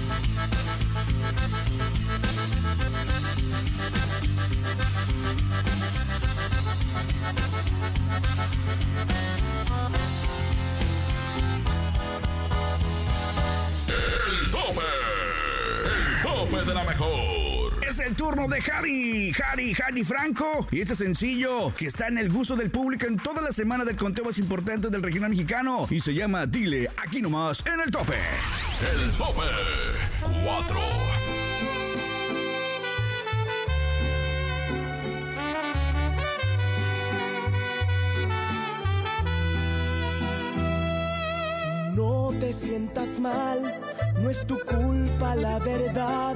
El 0.03 0.09
tope. 14.51 14.83
El 15.85 16.21
tope 16.23 16.65
de 16.65 16.73
la 16.73 16.83
mejor. 16.83 17.62
Es 17.93 17.99
el 17.99 18.15
turno 18.15 18.47
de 18.47 18.57
Harry, 18.71 19.31
Harry, 19.45 19.75
Harry 19.85 20.03
Franco. 20.03 20.67
Y 20.71 20.81
este 20.81 20.95
sencillo 20.95 21.71
que 21.75 21.85
está 21.85 22.07
en 22.07 22.17
el 22.17 22.31
gusto 22.31 22.55
del 22.55 22.71
público 22.71 23.05
en 23.05 23.17
toda 23.17 23.39
la 23.39 23.51
semana 23.51 23.85
del 23.85 23.95
conteo 23.95 24.25
más 24.25 24.39
importante 24.39 24.89
del 24.89 25.03
regional 25.03 25.29
mexicano. 25.29 25.85
Y 25.91 25.99
se 25.99 26.11
llama 26.11 26.47
Dile, 26.47 26.89
aquí 26.97 27.21
nomás, 27.21 27.63
en 27.67 27.79
el 27.81 27.91
tope. 27.91 28.15
El 28.99 29.11
tope 29.11 29.43
4. 30.43 30.79
No 41.93 42.33
te 42.39 42.53
sientas 42.53 43.19
mal, 43.19 43.79
no 44.19 44.31
es 44.31 44.47
tu 44.47 44.57
culpa 44.61 45.35
la 45.35 45.59
verdad. 45.59 46.35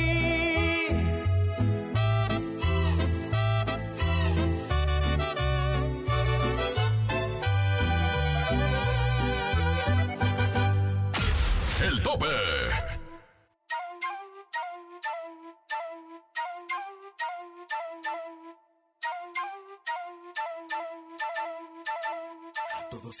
Tope. 12.03 12.27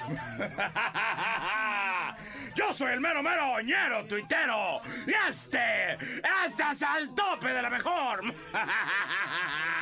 Yo 2.55 2.73
soy 2.73 2.93
el 2.93 3.01
mero 3.01 3.21
mero 3.23 3.53
oñero 3.53 4.05
tuitero 4.05 4.81
y 5.07 5.13
este, 5.29 5.93
este 5.93 6.63
es 6.71 6.81
tope 7.15 7.47
de 7.49 7.61
la 7.61 7.69
mejor. 7.69 8.23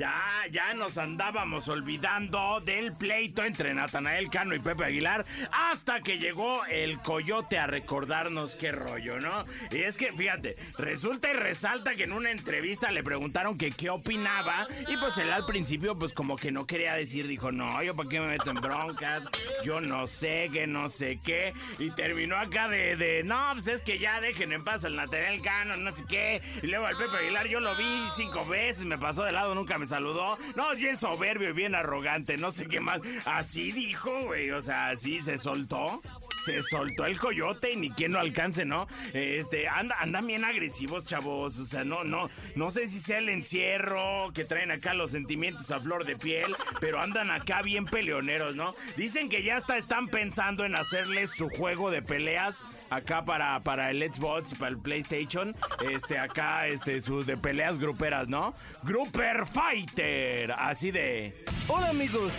Ya, 0.00 0.16
ya 0.50 0.72
nos 0.72 0.96
andábamos 0.96 1.68
olvidando 1.68 2.62
del 2.64 2.94
pleito 2.94 3.44
entre 3.44 3.74
Natanael 3.74 4.30
Cano 4.30 4.54
y 4.54 4.58
Pepe 4.58 4.86
Aguilar 4.86 5.26
hasta 5.52 6.00
que 6.00 6.18
llegó 6.18 6.64
el 6.64 6.98
coyote 7.00 7.58
a 7.58 7.66
recordarnos 7.66 8.54
qué 8.56 8.72
rollo, 8.72 9.20
¿no? 9.20 9.44
Y 9.70 9.82
es 9.82 9.98
que, 9.98 10.10
fíjate, 10.14 10.56
resulta 10.78 11.28
y 11.28 11.34
resalta 11.34 11.96
que 11.96 12.04
en 12.04 12.14
una 12.14 12.30
entrevista 12.30 12.90
le 12.90 13.04
preguntaron 13.04 13.58
que 13.58 13.72
qué 13.72 13.90
opinaba 13.90 14.66
y 14.88 14.96
pues 14.96 15.18
él 15.18 15.30
al 15.30 15.44
principio 15.44 15.98
pues 15.98 16.14
como 16.14 16.38
que 16.38 16.50
no 16.50 16.66
quería 16.66 16.94
decir, 16.94 17.26
dijo, 17.26 17.52
no, 17.52 17.82
yo 17.82 17.94
para 17.94 18.08
qué 18.08 18.20
me 18.20 18.28
meto 18.28 18.52
en 18.52 18.56
broncas, 18.62 19.28
yo 19.64 19.82
no 19.82 20.06
sé, 20.06 20.48
que 20.50 20.66
no 20.66 20.88
sé 20.88 21.18
qué, 21.22 21.52
y 21.78 21.90
terminó 21.90 22.38
acá 22.38 22.68
de, 22.68 22.96
de 22.96 23.22
no, 23.22 23.50
pues 23.52 23.66
es 23.66 23.82
que 23.82 23.98
ya 23.98 24.22
dejen 24.22 24.52
en 24.52 24.64
paz 24.64 24.86
al 24.86 24.96
Natanael 24.96 25.42
Cano, 25.42 25.76
no 25.76 25.92
sé 25.92 26.06
qué, 26.08 26.40
y 26.62 26.68
luego 26.68 26.86
al 26.86 26.96
Pepe 26.96 27.18
Aguilar 27.18 27.48
yo 27.48 27.60
lo 27.60 27.76
vi 27.76 28.08
cinco 28.14 28.46
veces, 28.46 28.86
me 28.86 28.96
pasó 28.96 29.24
de 29.24 29.32
lado, 29.32 29.54
nunca 29.54 29.76
me 29.76 29.89
saludó. 29.90 30.38
No, 30.56 30.74
bien 30.74 30.96
soberbio 30.96 31.50
y 31.50 31.52
bien 31.52 31.74
arrogante, 31.74 32.36
no 32.36 32.52
sé 32.52 32.66
qué 32.66 32.80
más. 32.80 33.00
Así 33.26 33.72
dijo, 33.72 34.24
güey, 34.24 34.50
o 34.50 34.60
sea, 34.60 34.88
así 34.88 35.22
se 35.22 35.38
soltó. 35.38 36.00
Se 36.44 36.62
soltó 36.62 37.04
el 37.04 37.18
coyote 37.18 37.72
y 37.72 37.76
ni 37.76 37.90
quien 37.90 38.12
lo 38.12 38.20
alcance, 38.20 38.64
¿no? 38.64 38.86
Este, 39.12 39.68
anda, 39.68 39.96
andan 40.00 40.26
bien 40.26 40.44
agresivos, 40.44 41.04
chavos. 41.04 41.58
O 41.58 41.64
sea, 41.66 41.84
no, 41.84 42.04
no, 42.04 42.30
no 42.54 42.70
sé 42.70 42.86
si 42.86 42.98
sea 42.98 43.18
el 43.18 43.28
encierro 43.28 44.32
que 44.32 44.44
traen 44.44 44.70
acá 44.70 44.94
los 44.94 45.10
sentimientos 45.10 45.70
a 45.70 45.80
flor 45.80 46.06
de 46.06 46.16
piel, 46.16 46.56
pero 46.80 47.00
andan 47.00 47.30
acá 47.30 47.62
bien 47.62 47.84
peleoneros, 47.84 48.56
¿no? 48.56 48.74
Dicen 48.96 49.28
que 49.28 49.42
ya 49.42 49.56
hasta 49.56 49.76
están 49.76 50.08
pensando 50.08 50.64
en 50.64 50.76
hacerles 50.76 51.30
su 51.30 51.48
juego 51.50 51.90
de 51.90 52.00
peleas 52.00 52.64
acá 52.88 53.24
para, 53.24 53.60
para 53.60 53.90
el 53.90 54.02
Xbox 54.02 54.52
y 54.52 54.54
para 54.56 54.70
el 54.70 54.78
PlayStation. 54.78 55.54
Este, 55.90 56.18
acá, 56.18 56.68
este, 56.68 57.00
sus 57.00 57.26
de 57.26 57.36
peleas 57.36 57.78
gruperas, 57.78 58.28
¿no? 58.28 58.54
Gruper 58.82 59.46
Fighter, 59.70 60.50
así 60.50 60.90
de. 60.90 61.32
Hola 61.68 61.90
amigos, 61.90 62.32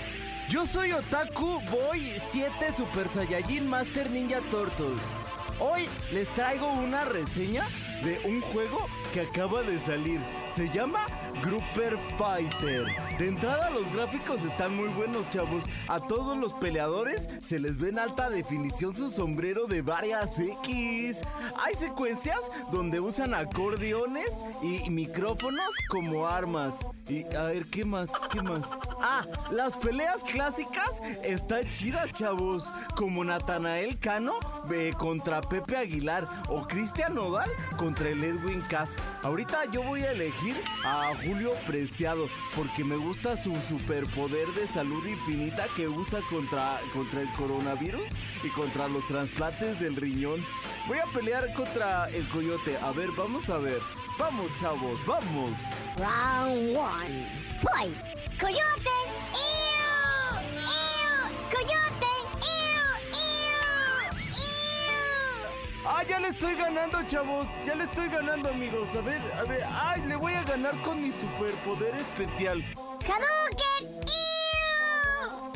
yo 0.49 0.65
soy 0.65 0.91
Otaku 0.91 1.61
Boy 1.71 2.01
7 2.29 2.51
Super 2.75 3.07
Saiyajin 3.07 3.65
Master 3.69 4.09
Ninja 4.11 4.41
Turtle. 4.51 4.97
Hoy 5.57 5.87
les 6.11 6.27
traigo 6.35 6.69
una 6.73 7.05
reseña 7.05 7.65
de 8.03 8.19
un 8.27 8.41
juego 8.41 8.85
que 9.13 9.21
acaba 9.21 9.61
de 9.63 9.79
salir. 9.79 10.19
Se 10.53 10.67
llama 10.71 11.05
Grouper 11.43 11.97
Fighter. 12.17 12.85
De 13.17 13.27
entrada 13.27 13.69
los 13.69 13.91
gráficos 13.93 14.41
están 14.43 14.75
muy 14.75 14.89
buenos, 14.89 15.27
chavos. 15.29 15.65
A 15.87 15.99
todos 15.99 16.37
los 16.37 16.53
peleadores 16.53 17.29
se 17.45 17.59
les 17.59 17.77
ve 17.77 17.89
en 17.89 17.99
alta 17.99 18.29
definición 18.29 18.95
su 18.95 19.11
sombrero 19.11 19.65
de 19.65 19.81
varias 19.81 20.37
X. 20.39 21.21
Hay 21.63 21.75
secuencias 21.75 22.39
donde 22.71 22.99
usan 22.99 23.33
acordeones 23.33 24.31
y 24.61 24.89
micrófonos 24.89 25.75
como 25.89 26.27
armas. 26.27 26.73
Y 27.07 27.25
a 27.35 27.43
ver, 27.43 27.65
¿qué 27.65 27.83
más? 27.83 28.09
¿Qué 28.31 28.41
más? 28.41 28.63
Ah, 29.01 29.25
las 29.51 29.75
peleas 29.77 30.23
clásicas 30.23 31.01
están 31.23 31.69
chidas, 31.69 32.11
chavos. 32.13 32.71
Como 32.95 33.23
Natanael 33.23 33.99
Cano 33.99 34.35
eh, 34.71 34.93
contra 34.97 35.41
Pepe 35.41 35.75
Aguilar 35.75 36.27
o 36.47 36.65
Cristian 36.67 37.15
Nodal 37.15 37.49
contra 37.75 38.09
el 38.09 38.23
Edwin 38.23 38.61
Cass. 38.69 38.89
Ahorita 39.23 39.65
yo 39.71 39.83
voy 39.83 40.03
a 40.03 40.11
elegir 40.11 40.55
a 40.85 41.13
Julio 41.23 41.53
Preciado 41.65 42.27
porque 42.55 42.83
me 42.83 42.95
gusta 42.95 43.41
su 43.41 43.55
superpoder 43.61 44.47
de 44.49 44.67
salud 44.67 45.05
infinita 45.05 45.65
que 45.75 45.87
usa 45.87 46.19
contra, 46.29 46.79
contra 46.93 47.21
el 47.21 47.31
coronavirus 47.33 48.07
y 48.43 48.49
contra 48.49 48.87
los 48.87 49.05
trasplantes 49.07 49.79
del 49.79 49.95
riñón. 49.95 50.43
Voy 50.87 50.97
a 50.99 51.05
pelear 51.13 51.53
contra 51.53 52.09
el 52.09 52.27
coyote. 52.29 52.77
A 52.77 52.91
ver, 52.91 53.09
vamos 53.17 53.49
a 53.49 53.57
ver. 53.57 53.81
Vamos, 54.17 54.51
chavos, 54.59 54.99
vamos. 55.05 55.51
Round 55.97 56.75
one. 56.75 57.27
Fight. 57.61 57.95
Coyote. 58.39 59.00
Estoy 66.31 66.55
ganando, 66.55 67.03
chavos. 67.03 67.47
Ya 67.65 67.75
le 67.75 67.83
estoy 67.83 68.09
ganando, 68.09 68.49
amigos. 68.49 68.87
A 68.95 69.01
ver, 69.01 69.21
a 69.37 69.43
ver. 69.43 69.63
Ay, 69.69 70.01
le 70.07 70.15
voy 70.15 70.33
a 70.33 70.43
ganar 70.43 70.79
con 70.81 71.01
mi 71.01 71.11
superpoder 71.11 71.95
especial. 71.95 72.63
Hadouken. 73.05 74.01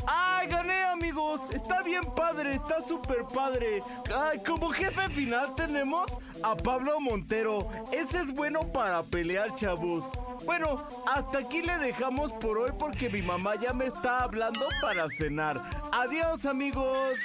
¡Ay, 0.08 0.46
gané, 0.46 0.84
amigos! 0.84 1.40
Está 1.52 1.82
bien 1.82 2.02
padre, 2.14 2.54
está 2.54 2.76
súper 2.86 3.24
padre. 3.24 3.82
Ay, 4.16 4.40
como 4.46 4.70
jefe 4.70 5.08
final 5.08 5.54
tenemos 5.56 6.06
a 6.42 6.54
Pablo 6.54 7.00
Montero. 7.00 7.68
Ese 7.90 8.20
es 8.20 8.32
bueno 8.32 8.60
para 8.72 9.02
pelear, 9.02 9.52
chavos. 9.56 10.04
Bueno, 10.44 10.86
hasta 11.12 11.38
aquí 11.38 11.62
le 11.62 11.76
dejamos 11.78 12.32
por 12.34 12.58
hoy 12.58 12.70
porque 12.78 13.10
mi 13.10 13.20
mamá 13.20 13.56
ya 13.56 13.72
me 13.72 13.86
está 13.86 14.20
hablando 14.22 14.60
para 14.80 15.08
cenar. 15.18 15.60
Adiós, 15.90 16.46
amigos. 16.46 17.16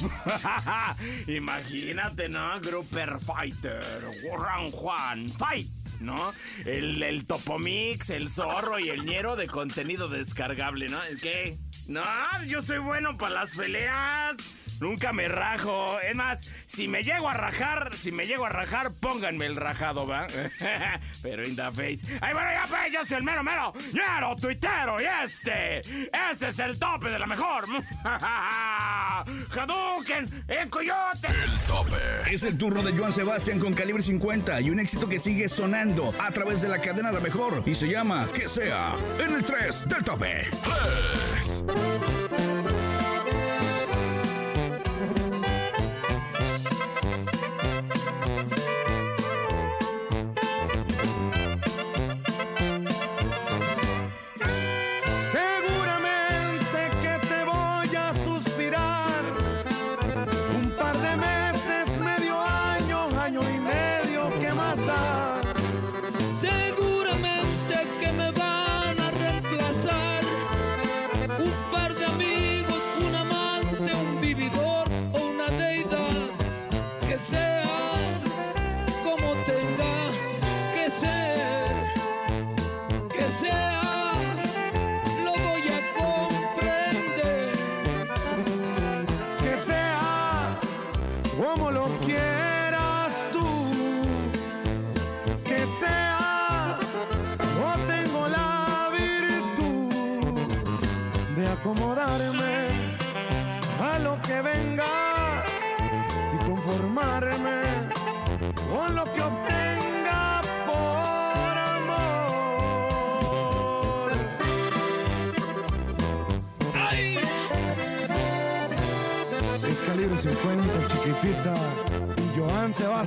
Imagínate, 1.26 2.28
¿no? 2.28 2.60
Grouper 2.60 3.18
Fighter, 3.20 3.82
Warren 4.24 4.70
Juan, 4.70 5.30
Fight, 5.30 5.68
¿no? 6.00 6.32
El, 6.64 7.02
el 7.02 7.26
Topomix, 7.26 8.10
el 8.10 8.30
Zorro 8.30 8.78
y 8.78 8.88
el 8.88 9.04
Ñero 9.04 9.36
de 9.36 9.46
contenido 9.46 10.08
descargable, 10.08 10.88
¿no? 10.88 11.02
Es 11.02 11.20
que, 11.20 11.58
no, 11.86 12.02
yo 12.46 12.60
soy 12.60 12.78
bueno 12.78 13.16
para 13.16 13.34
las 13.34 13.52
peleas. 13.52 14.36
Nunca 14.80 15.12
me 15.12 15.28
rajo. 15.28 16.00
Es 16.00 16.16
más, 16.16 16.40
si 16.64 16.88
me 16.88 17.02
llego 17.04 17.28
a 17.28 17.34
rajar, 17.34 17.90
si 17.98 18.12
me 18.12 18.26
llego 18.26 18.46
a 18.46 18.48
rajar, 18.48 18.94
pónganme 18.94 19.44
el 19.44 19.56
rajado, 19.56 20.06
¿va? 20.06 20.26
Pero 21.22 21.46
in 21.46 21.54
the 21.54 21.70
face. 21.70 21.98
¡Ay, 22.22 22.32
bueno, 22.32 22.48
ya 22.50 22.64
pues! 22.66 22.90
Yo 22.92 23.04
soy 23.04 23.18
el 23.18 23.22
mero, 23.22 23.42
mero, 23.42 23.74
ñero, 23.92 24.34
tuitero, 24.36 25.00
y 25.00 25.04
este, 25.04 25.80
este 25.80 26.48
es 26.48 26.58
el 26.58 26.78
tope 26.78 27.10
de 27.10 27.18
la 27.18 27.26
mejor. 27.26 27.66
Hadouken, 29.54 30.44
el 30.48 30.70
coyote. 30.70 31.28
El 31.28 31.60
tope. 31.66 32.32
Es 32.32 32.42
el 32.44 32.56
turno 32.56 32.82
de 32.82 32.92
Joan 32.92 33.12
Sebastián 33.12 33.58
con 33.58 33.74
calibre 33.74 34.02
50 34.02 34.62
y 34.62 34.70
un 34.70 34.80
éxito 34.80 35.08
que 35.08 35.18
sigue 35.18 35.48
sonando 35.50 35.89
a 35.98 36.30
través 36.30 36.62
de 36.62 36.68
la 36.68 36.78
cadena 36.78 37.10
La 37.10 37.18
Mejor 37.18 37.64
y 37.66 37.74
se 37.74 37.88
llama 37.88 38.28
Que 38.32 38.46
sea 38.46 38.94
en 39.18 39.34
el 39.34 39.42
3 39.42 39.88
del 39.88 40.04
tope. 40.04 40.44
3. 41.32 42.59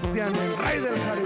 Sebastián, 0.04 0.36
el 0.36 0.58
rey 0.58 0.80
del 0.82 1.00
jaripeo. 1.00 1.23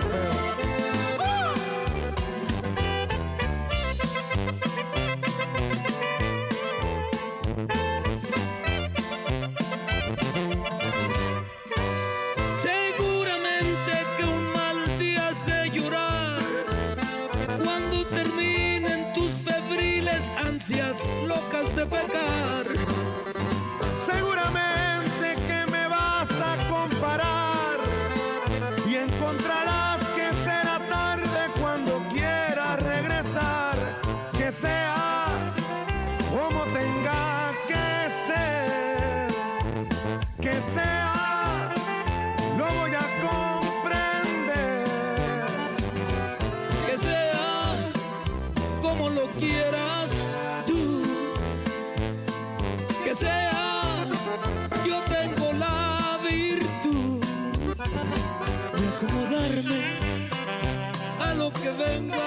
Que 61.62 61.72
venga 61.72 62.18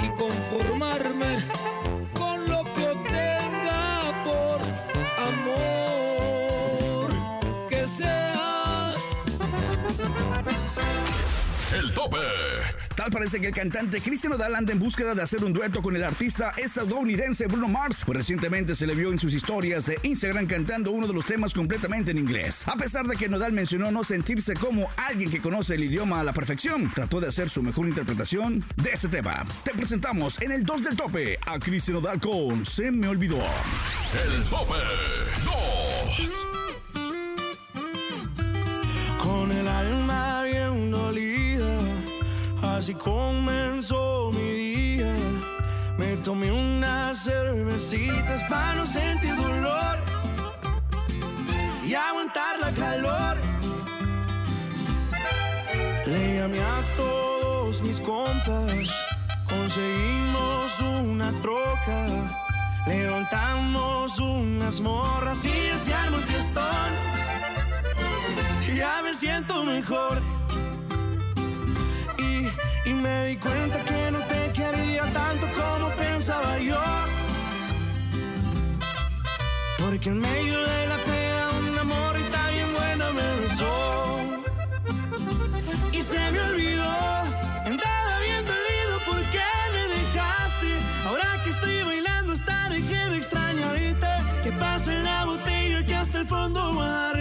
y 0.00 0.08
conformarme 0.10 1.44
con 2.14 2.48
lo 2.48 2.64
que 2.64 2.88
obtenga 2.88 4.00
por 4.24 4.60
amor. 5.28 7.08
Que 7.68 7.86
sea 7.86 8.94
El 11.72 11.92
tope. 11.92 12.83
Parece 13.14 13.40
que 13.40 13.46
el 13.46 13.54
cantante 13.54 14.00
Cristian 14.00 14.32
Nodal 14.32 14.56
anda 14.56 14.72
en 14.72 14.80
búsqueda 14.80 15.14
de 15.14 15.22
hacer 15.22 15.44
un 15.44 15.52
dueto 15.52 15.80
con 15.80 15.94
el 15.94 16.02
artista 16.02 16.52
estadounidense 16.56 17.46
Bruno 17.46 17.68
Mars, 17.68 18.02
pues 18.04 18.18
recientemente 18.18 18.74
se 18.74 18.88
le 18.88 18.94
vio 18.96 19.12
en 19.12 19.20
sus 19.20 19.34
historias 19.34 19.86
de 19.86 20.00
Instagram 20.02 20.48
cantando 20.48 20.90
uno 20.90 21.06
de 21.06 21.14
los 21.14 21.24
temas 21.24 21.54
completamente 21.54 22.10
en 22.10 22.18
inglés. 22.18 22.66
A 22.66 22.74
pesar 22.74 23.06
de 23.06 23.14
que 23.14 23.28
Nodal 23.28 23.52
mencionó 23.52 23.92
no 23.92 24.02
sentirse 24.02 24.54
como 24.54 24.88
alguien 24.96 25.30
que 25.30 25.40
conoce 25.40 25.76
el 25.76 25.84
idioma 25.84 26.18
a 26.18 26.24
la 26.24 26.32
perfección, 26.32 26.90
trató 26.90 27.20
de 27.20 27.28
hacer 27.28 27.48
su 27.48 27.62
mejor 27.62 27.86
interpretación 27.86 28.64
de 28.82 28.90
este 28.90 29.06
tema. 29.06 29.44
Te 29.62 29.70
presentamos 29.70 30.42
en 30.42 30.50
el 30.50 30.64
2 30.64 30.82
del 30.82 30.96
tope 30.96 31.38
a 31.46 31.60
Cristian 31.60 31.98
Nodal 31.98 32.18
con 32.18 32.66
Se 32.66 32.90
me 32.90 33.06
olvidó. 33.06 33.38
El 33.38 34.42
tope 34.50 34.74
2. 35.44 35.63
Así 42.84 42.92
comenzó 42.96 44.30
mi 44.34 44.50
día. 44.50 45.14
Me 45.96 46.16
tomé 46.18 46.52
unas 46.52 47.24
cervecitas 47.24 48.42
para 48.42 48.74
no 48.74 48.84
sentir 48.84 49.34
dolor 49.36 49.96
y 51.82 51.94
aguantar 51.94 52.58
la 52.58 52.70
calor. 52.72 53.38
Le 56.04 56.42
a 56.42 56.82
todos 56.94 57.80
mis 57.80 57.98
compas, 58.00 58.90
conseguimos 59.48 60.80
una 60.82 61.32
troca, 61.40 62.06
levantamos 62.86 64.18
unas 64.18 64.78
morras 64.82 65.42
y 65.46 65.78
se 65.78 65.94
armó 65.94 66.18
el 66.18 66.22
fiestón 66.24 66.92
ya 68.76 69.00
me 69.02 69.14
siento 69.14 69.62
mejor. 69.64 70.20
Y, 72.86 72.92
me 72.92 73.26
di 73.26 73.36
cuenta 73.36 73.82
que 73.82 74.10
no 74.10 74.20
te 74.26 74.52
quería 74.52 75.04
tanto 75.12 75.46
como 75.54 75.88
pensaba 75.96 76.58
yo. 76.58 76.80
Porque 79.78 80.10
en 80.10 80.18
medio 80.20 80.58
de 80.58 80.86
la 80.86 80.96
pena 80.98 81.50
un 81.68 81.78
amor 81.78 82.16
y 82.18 82.30
tan 82.30 82.54
bien 82.54 82.72
buena 82.74 83.10
me 83.12 83.40
besó. 83.40 84.18
Y 85.92 86.02
se 86.02 86.30
me 86.32 86.40
olvidó, 86.40 86.94
andaba 87.64 88.18
bien 88.26 88.44
dolido 88.52 88.94
porque 89.06 89.40
me 89.74 89.82
dejaste. 89.96 90.70
Ahora 91.06 91.42
que 91.42 91.50
estoy 91.50 91.82
bailando 91.84 92.32
hasta 92.34 92.68
dejé 92.68 93.08
de 93.10 93.16
extrañarte. 93.16 94.12
Que 94.42 94.52
pasa 94.52 94.92
en 94.92 95.04
la 95.04 95.24
botella 95.24 95.84
que 95.86 95.94
hasta 95.94 96.20
el 96.20 96.26
fondo 96.26 96.74
va 96.76 97.13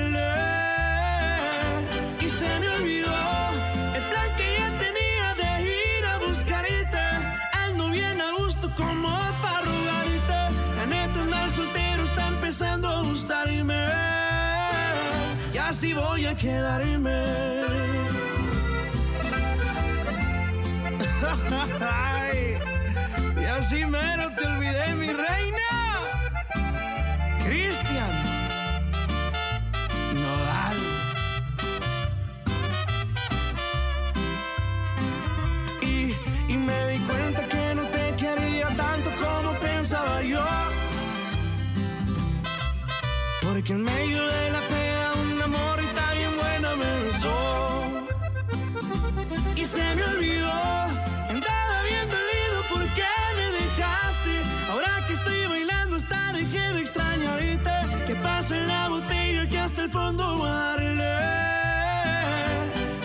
Así 15.84 15.93
voy 15.93 16.25
a 16.25 16.34
quedarme. 16.34 17.25
Ay, 21.81 22.57
y 23.36 23.43
así 23.43 23.86
mero 23.86 24.29
te 24.38 24.47
olvidé, 24.47 24.95
mi 24.95 25.07
reina. 25.07 25.99
Cristian. 27.43 28.11
Nodal. 30.13 30.77
Y, 35.81 36.15
y 36.47 36.57
me 36.59 36.88
di 36.91 36.99
cuenta 36.99 37.45
que 37.45 37.75
no 37.75 37.84
te 37.89 38.15
quería 38.15 38.69
tanto 38.69 39.09
como 39.21 39.51
pensaba 39.59 40.21
yo. 40.21 40.45
Porque 43.41 43.73
en 43.73 43.84
medio 43.84 44.42
Y 49.64 49.66
se 49.66 49.95
me 49.95 50.03
olvidó, 50.03 50.51
andaba 51.30 51.84
bien 51.88 52.09
dolido 52.09 52.59
porque 52.70 53.05
me 53.38 53.49
dejaste. 53.59 54.41
Ahora 54.70 55.01
que 55.07 55.14
estoy 55.14 55.45
bailando 55.47 55.97
dejé 56.34 56.74
de 56.74 56.82
extrañarte. 56.82 57.72
Que 58.05 58.14
pasa 58.18 58.57
en 58.57 58.68
la 58.68 58.89
botella 58.89 59.47
que 59.47 59.57
hasta 59.57 59.84
el 59.84 59.89
fondo 59.89 60.38
darle. 60.43 61.16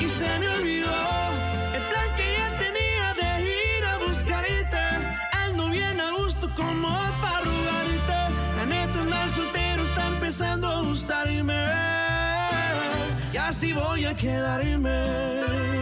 Y 0.01 0.09
se 0.09 0.39
me 0.41 0.49
olvidó 0.49 0.99
el 1.77 1.83
plan 1.91 2.09
que 2.17 2.27
ya 2.39 2.49
tenía 2.59 3.15
de 3.21 3.31
ir 3.45 3.85
a 3.85 3.99
buscarte. 3.99 4.85
Ando 5.45 5.69
bien 5.69 6.01
a 6.01 6.11
gusto 6.11 6.51
como 6.57 6.89
para 7.23 7.45
rogarte. 7.45 8.19
La 8.57 8.67
neta 8.67 9.01
andar 9.01 9.29
soltero 9.29 9.85
está 9.85 10.09
empezando 10.09 10.67
a 10.67 10.83
gustarme. 10.83 11.67
Y 13.33 13.37
así 13.37 13.73
voy 13.73 14.07
a 14.07 14.15
quedarme. 14.17 15.78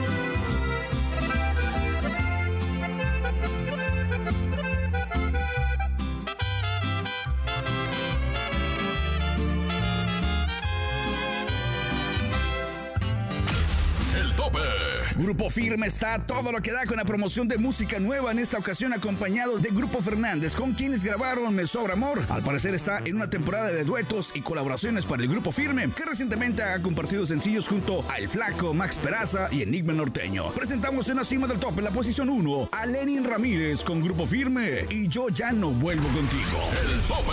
Tope. 14.56 14.96
Grupo 15.16 15.48
Firme 15.48 15.86
está 15.86 16.14
a 16.14 16.26
todo 16.26 16.52
lo 16.52 16.60
que 16.60 16.72
da 16.72 16.84
con 16.84 16.98
la 16.98 17.04
promoción 17.04 17.48
de 17.48 17.56
música 17.56 17.98
nueva, 17.98 18.32
en 18.32 18.38
esta 18.38 18.58
ocasión 18.58 18.92
acompañados 18.92 19.62
de 19.62 19.70
Grupo 19.70 20.02
Fernández, 20.02 20.54
con 20.54 20.74
quienes 20.74 21.02
grabaron 21.02 21.54
Me 21.54 21.66
Sobra 21.66 21.94
Amor. 21.94 22.20
Al 22.28 22.42
parecer 22.42 22.74
está 22.74 22.98
en 22.98 23.16
una 23.16 23.30
temporada 23.30 23.68
de 23.68 23.82
duetos 23.82 24.32
y 24.34 24.42
colaboraciones 24.42 25.06
para 25.06 25.22
el 25.22 25.28
Grupo 25.28 25.52
Firme, 25.52 25.88
que 25.90 26.04
recientemente 26.04 26.62
ha 26.62 26.82
compartido 26.82 27.24
sencillos 27.24 27.66
junto 27.66 28.04
a 28.10 28.18
El 28.18 28.28
Flaco, 28.28 28.74
Max 28.74 28.98
Peraza 29.02 29.48
y 29.50 29.62
Enigma 29.62 29.94
Norteño. 29.94 30.52
Presentamos 30.52 31.08
en 31.08 31.16
la 31.16 31.24
cima 31.24 31.46
del 31.46 31.58
top, 31.58 31.78
en 31.78 31.84
la 31.84 31.90
posición 31.90 32.28
1, 32.28 32.68
a 32.70 32.84
Lenin 32.84 33.24
Ramírez 33.24 33.82
con 33.82 34.02
Grupo 34.02 34.26
Firme 34.26 34.86
y 34.90 35.08
Yo 35.08 35.30
Ya 35.30 35.50
No 35.52 35.70
Vuelvo 35.70 36.08
Contigo. 36.08 36.58
El 36.82 37.00
tope. 37.08 37.32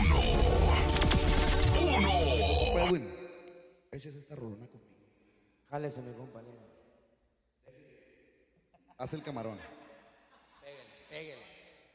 Uno. 0.00 0.20
Uno. 1.96 2.86
Edwin, 2.86 3.08
eches 3.90 4.14
esta 4.14 4.36
rolona 4.36 4.66
conmigo. 4.66 4.73
Jálese, 5.74 6.00
mi 6.02 6.14
compañero. 6.14 6.62
Haz 8.96 9.12
el 9.12 9.24
camarón. 9.24 9.58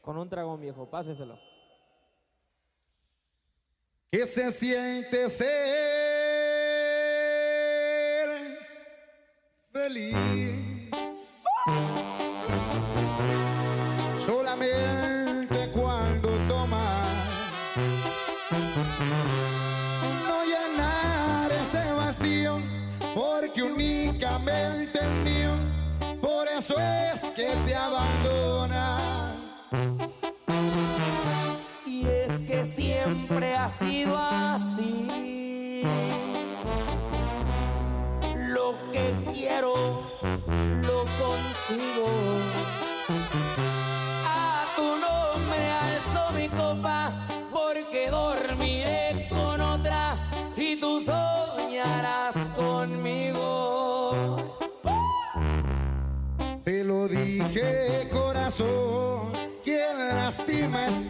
Con 0.01 0.17
un 0.17 0.30
dragón 0.30 0.59
viejo, 0.59 0.86
páseselo. 0.89 1.39
¿Qué 4.11 4.27
se 4.27 4.51
siente 4.51 5.30
ser 5.30 5.47
feliz? 9.71 10.89
Que 27.39 27.47
te 27.65 27.73
abandona 27.73 28.97
Y 31.85 32.05
es 32.05 32.41
que 32.41 32.65
siempre 32.65 33.55
ha 33.55 33.69
sido 33.69 34.17
así. 34.17 35.83
Lo 38.35 38.75
que 38.91 39.15
quiero, 39.31 39.98
dije, 57.62 58.07
corazón. 58.12 59.32
Quien 59.64 59.97
lastima 60.16 60.88
este 60.88 61.09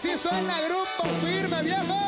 así 0.00 0.16
suena 0.16 0.54
grupo 0.62 1.14
firme, 1.22 1.62
viejo. 1.62 1.98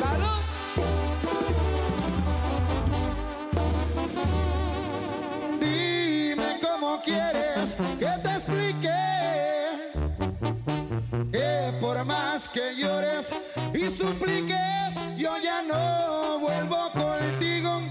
¡Salud! 0.00 0.40
Dime 5.60 6.60
cómo 6.62 7.02
quieres 7.02 7.76
que 7.98 8.10
te 8.22 8.30
explique 8.30 8.98
que 11.30 11.78
por 11.80 12.04
más 12.04 12.48
que 12.48 12.74
llores 12.74 13.28
y 13.74 13.90
supliques, 13.90 14.94
yo 15.18 15.36
ya 15.42 15.62
no 15.62 16.38
vuelvo 16.38 16.90
contigo. 16.92 17.87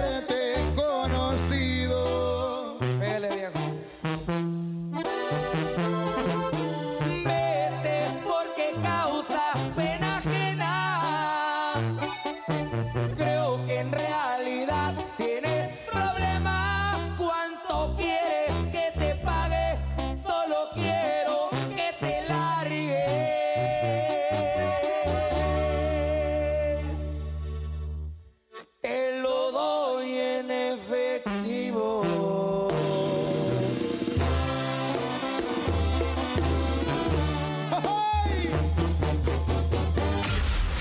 Por 0.00 0.27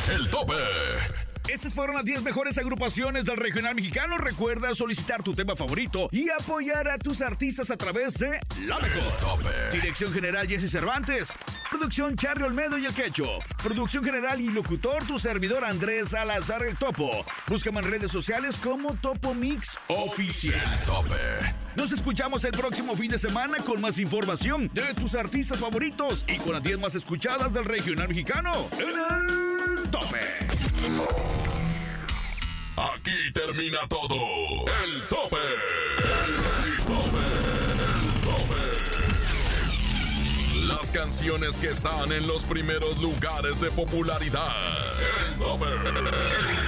El 0.10 0.30
tope. 0.30 0.53
Estas 1.49 1.74
fueron 1.74 1.95
las 1.95 2.05
10 2.05 2.24
mejores 2.24 2.58
agrupaciones 2.58 3.26
del 3.26 3.38
regional 3.38 3.76
mexicano. 3.76 4.18
Recuerda 4.18 4.74
solicitar 4.74 5.22
tu 5.22 5.34
tema 5.34 5.55
favorito 5.55 6.08
y 6.12 6.30
apoyar 6.30 6.88
a 6.88 6.97
tus 6.97 7.22
artistas 7.22 7.72
a 7.72 7.78
través 7.78 8.14
de 8.16 8.39
La 8.66 8.80
Mejor. 8.80 9.72
Dirección 9.72 10.14
General 10.14 10.47
Jesse 10.47 10.70
Cervantes. 10.72 11.30
Producción 11.70 12.16
Charlie 12.16 12.45
Olmedo 12.45 12.78
y 12.78 12.86
El 12.86 12.93
Quecho. 12.93 13.39
Producción 13.62 14.03
General 14.03 14.39
y 14.39 14.49
locutor 14.49 15.05
tu 15.05 15.20
servidor 15.20 15.66
Andrés 15.66 16.10
Salazar 16.10 16.64
El 16.64 16.78
Topo. 16.78 17.10
Búscame 17.47 17.80
en 17.80 17.91
redes 17.91 18.12
sociales 18.12 18.58
como 18.58 18.95
Topo 18.95 19.34
Mix 19.34 19.78
Oficial. 19.88 20.62
Nos 21.76 21.91
escuchamos 21.91 22.45
el 22.45 22.51
próximo 22.51 22.95
fin 22.95 23.12
de 23.12 23.20
semana 23.20 23.58
con 23.60 23.82
más 23.82 23.99
información 23.99 24.70
de 24.74 24.93
tus 24.93 25.16
artistas 25.16 25.60
favoritos 25.60 26.24
y 26.28 26.38
con 26.38 26.53
las 26.53 26.64
10 26.64 26.80
más 26.80 26.95
escuchadas 26.95 27.53
del 27.53 27.66
regional 27.66 28.08
mexicano 28.08 28.53
en 28.80 28.89
el 28.89 29.57
tope. 29.92 30.20
Aquí 32.76 33.32
termina 33.34 33.80
todo. 33.88 34.16
El 34.84 35.08
tope. 35.08 35.38
El 36.26 36.36
tope. 36.86 37.24
El 37.84 38.12
tope. 38.24 38.62
Las 40.68 40.92
canciones 40.92 41.58
que 41.58 41.70
están 41.72 42.12
en 42.12 42.28
los 42.28 42.44
primeros 42.44 42.98
lugares 43.00 43.60
de 43.60 43.72
popularidad. 43.72 44.52
El 45.00 45.36
tope. 45.38 45.66
El 45.66 45.82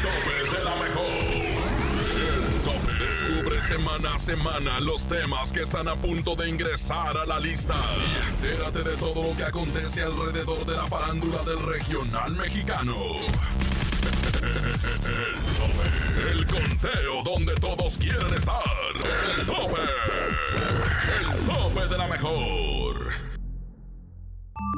tope 0.01 0.38
Descubre 3.29 3.61
semana 3.61 4.15
a 4.15 4.19
semana 4.19 4.79
los 4.79 5.05
temas 5.05 5.51
que 5.51 5.61
están 5.61 5.87
a 5.87 5.95
punto 5.95 6.35
de 6.35 6.49
ingresar 6.49 7.15
a 7.15 7.27
la 7.27 7.39
lista. 7.39 7.75
Y 7.95 8.47
entérate 8.47 8.81
de 8.81 8.97
todo 8.97 9.29
lo 9.29 9.37
que 9.37 9.43
acontece 9.43 10.01
alrededor 10.01 10.65
de 10.65 10.75
la 10.75 10.87
farándula 10.87 11.43
del 11.43 11.63
regional 11.63 12.35
mexicano. 12.35 12.95
El 14.41 15.37
tope. 15.59 16.31
El 16.31 16.47
conteo 16.47 17.23
donde 17.23 17.53
todos 17.55 17.99
quieren 17.99 18.33
estar. 18.33 18.63
El 19.37 19.45
tope. 19.45 19.81
El 21.21 21.45
tope 21.45 21.87
de 21.87 21.97
la 21.99 22.07
mejor. 22.07 23.13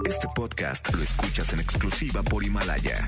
Este 0.05 0.27
podcast 0.35 0.93
lo 0.93 1.01
escuchas 1.01 1.53
en 1.53 1.61
exclusiva 1.61 2.21
por 2.21 2.43
Himalaya. 2.43 3.07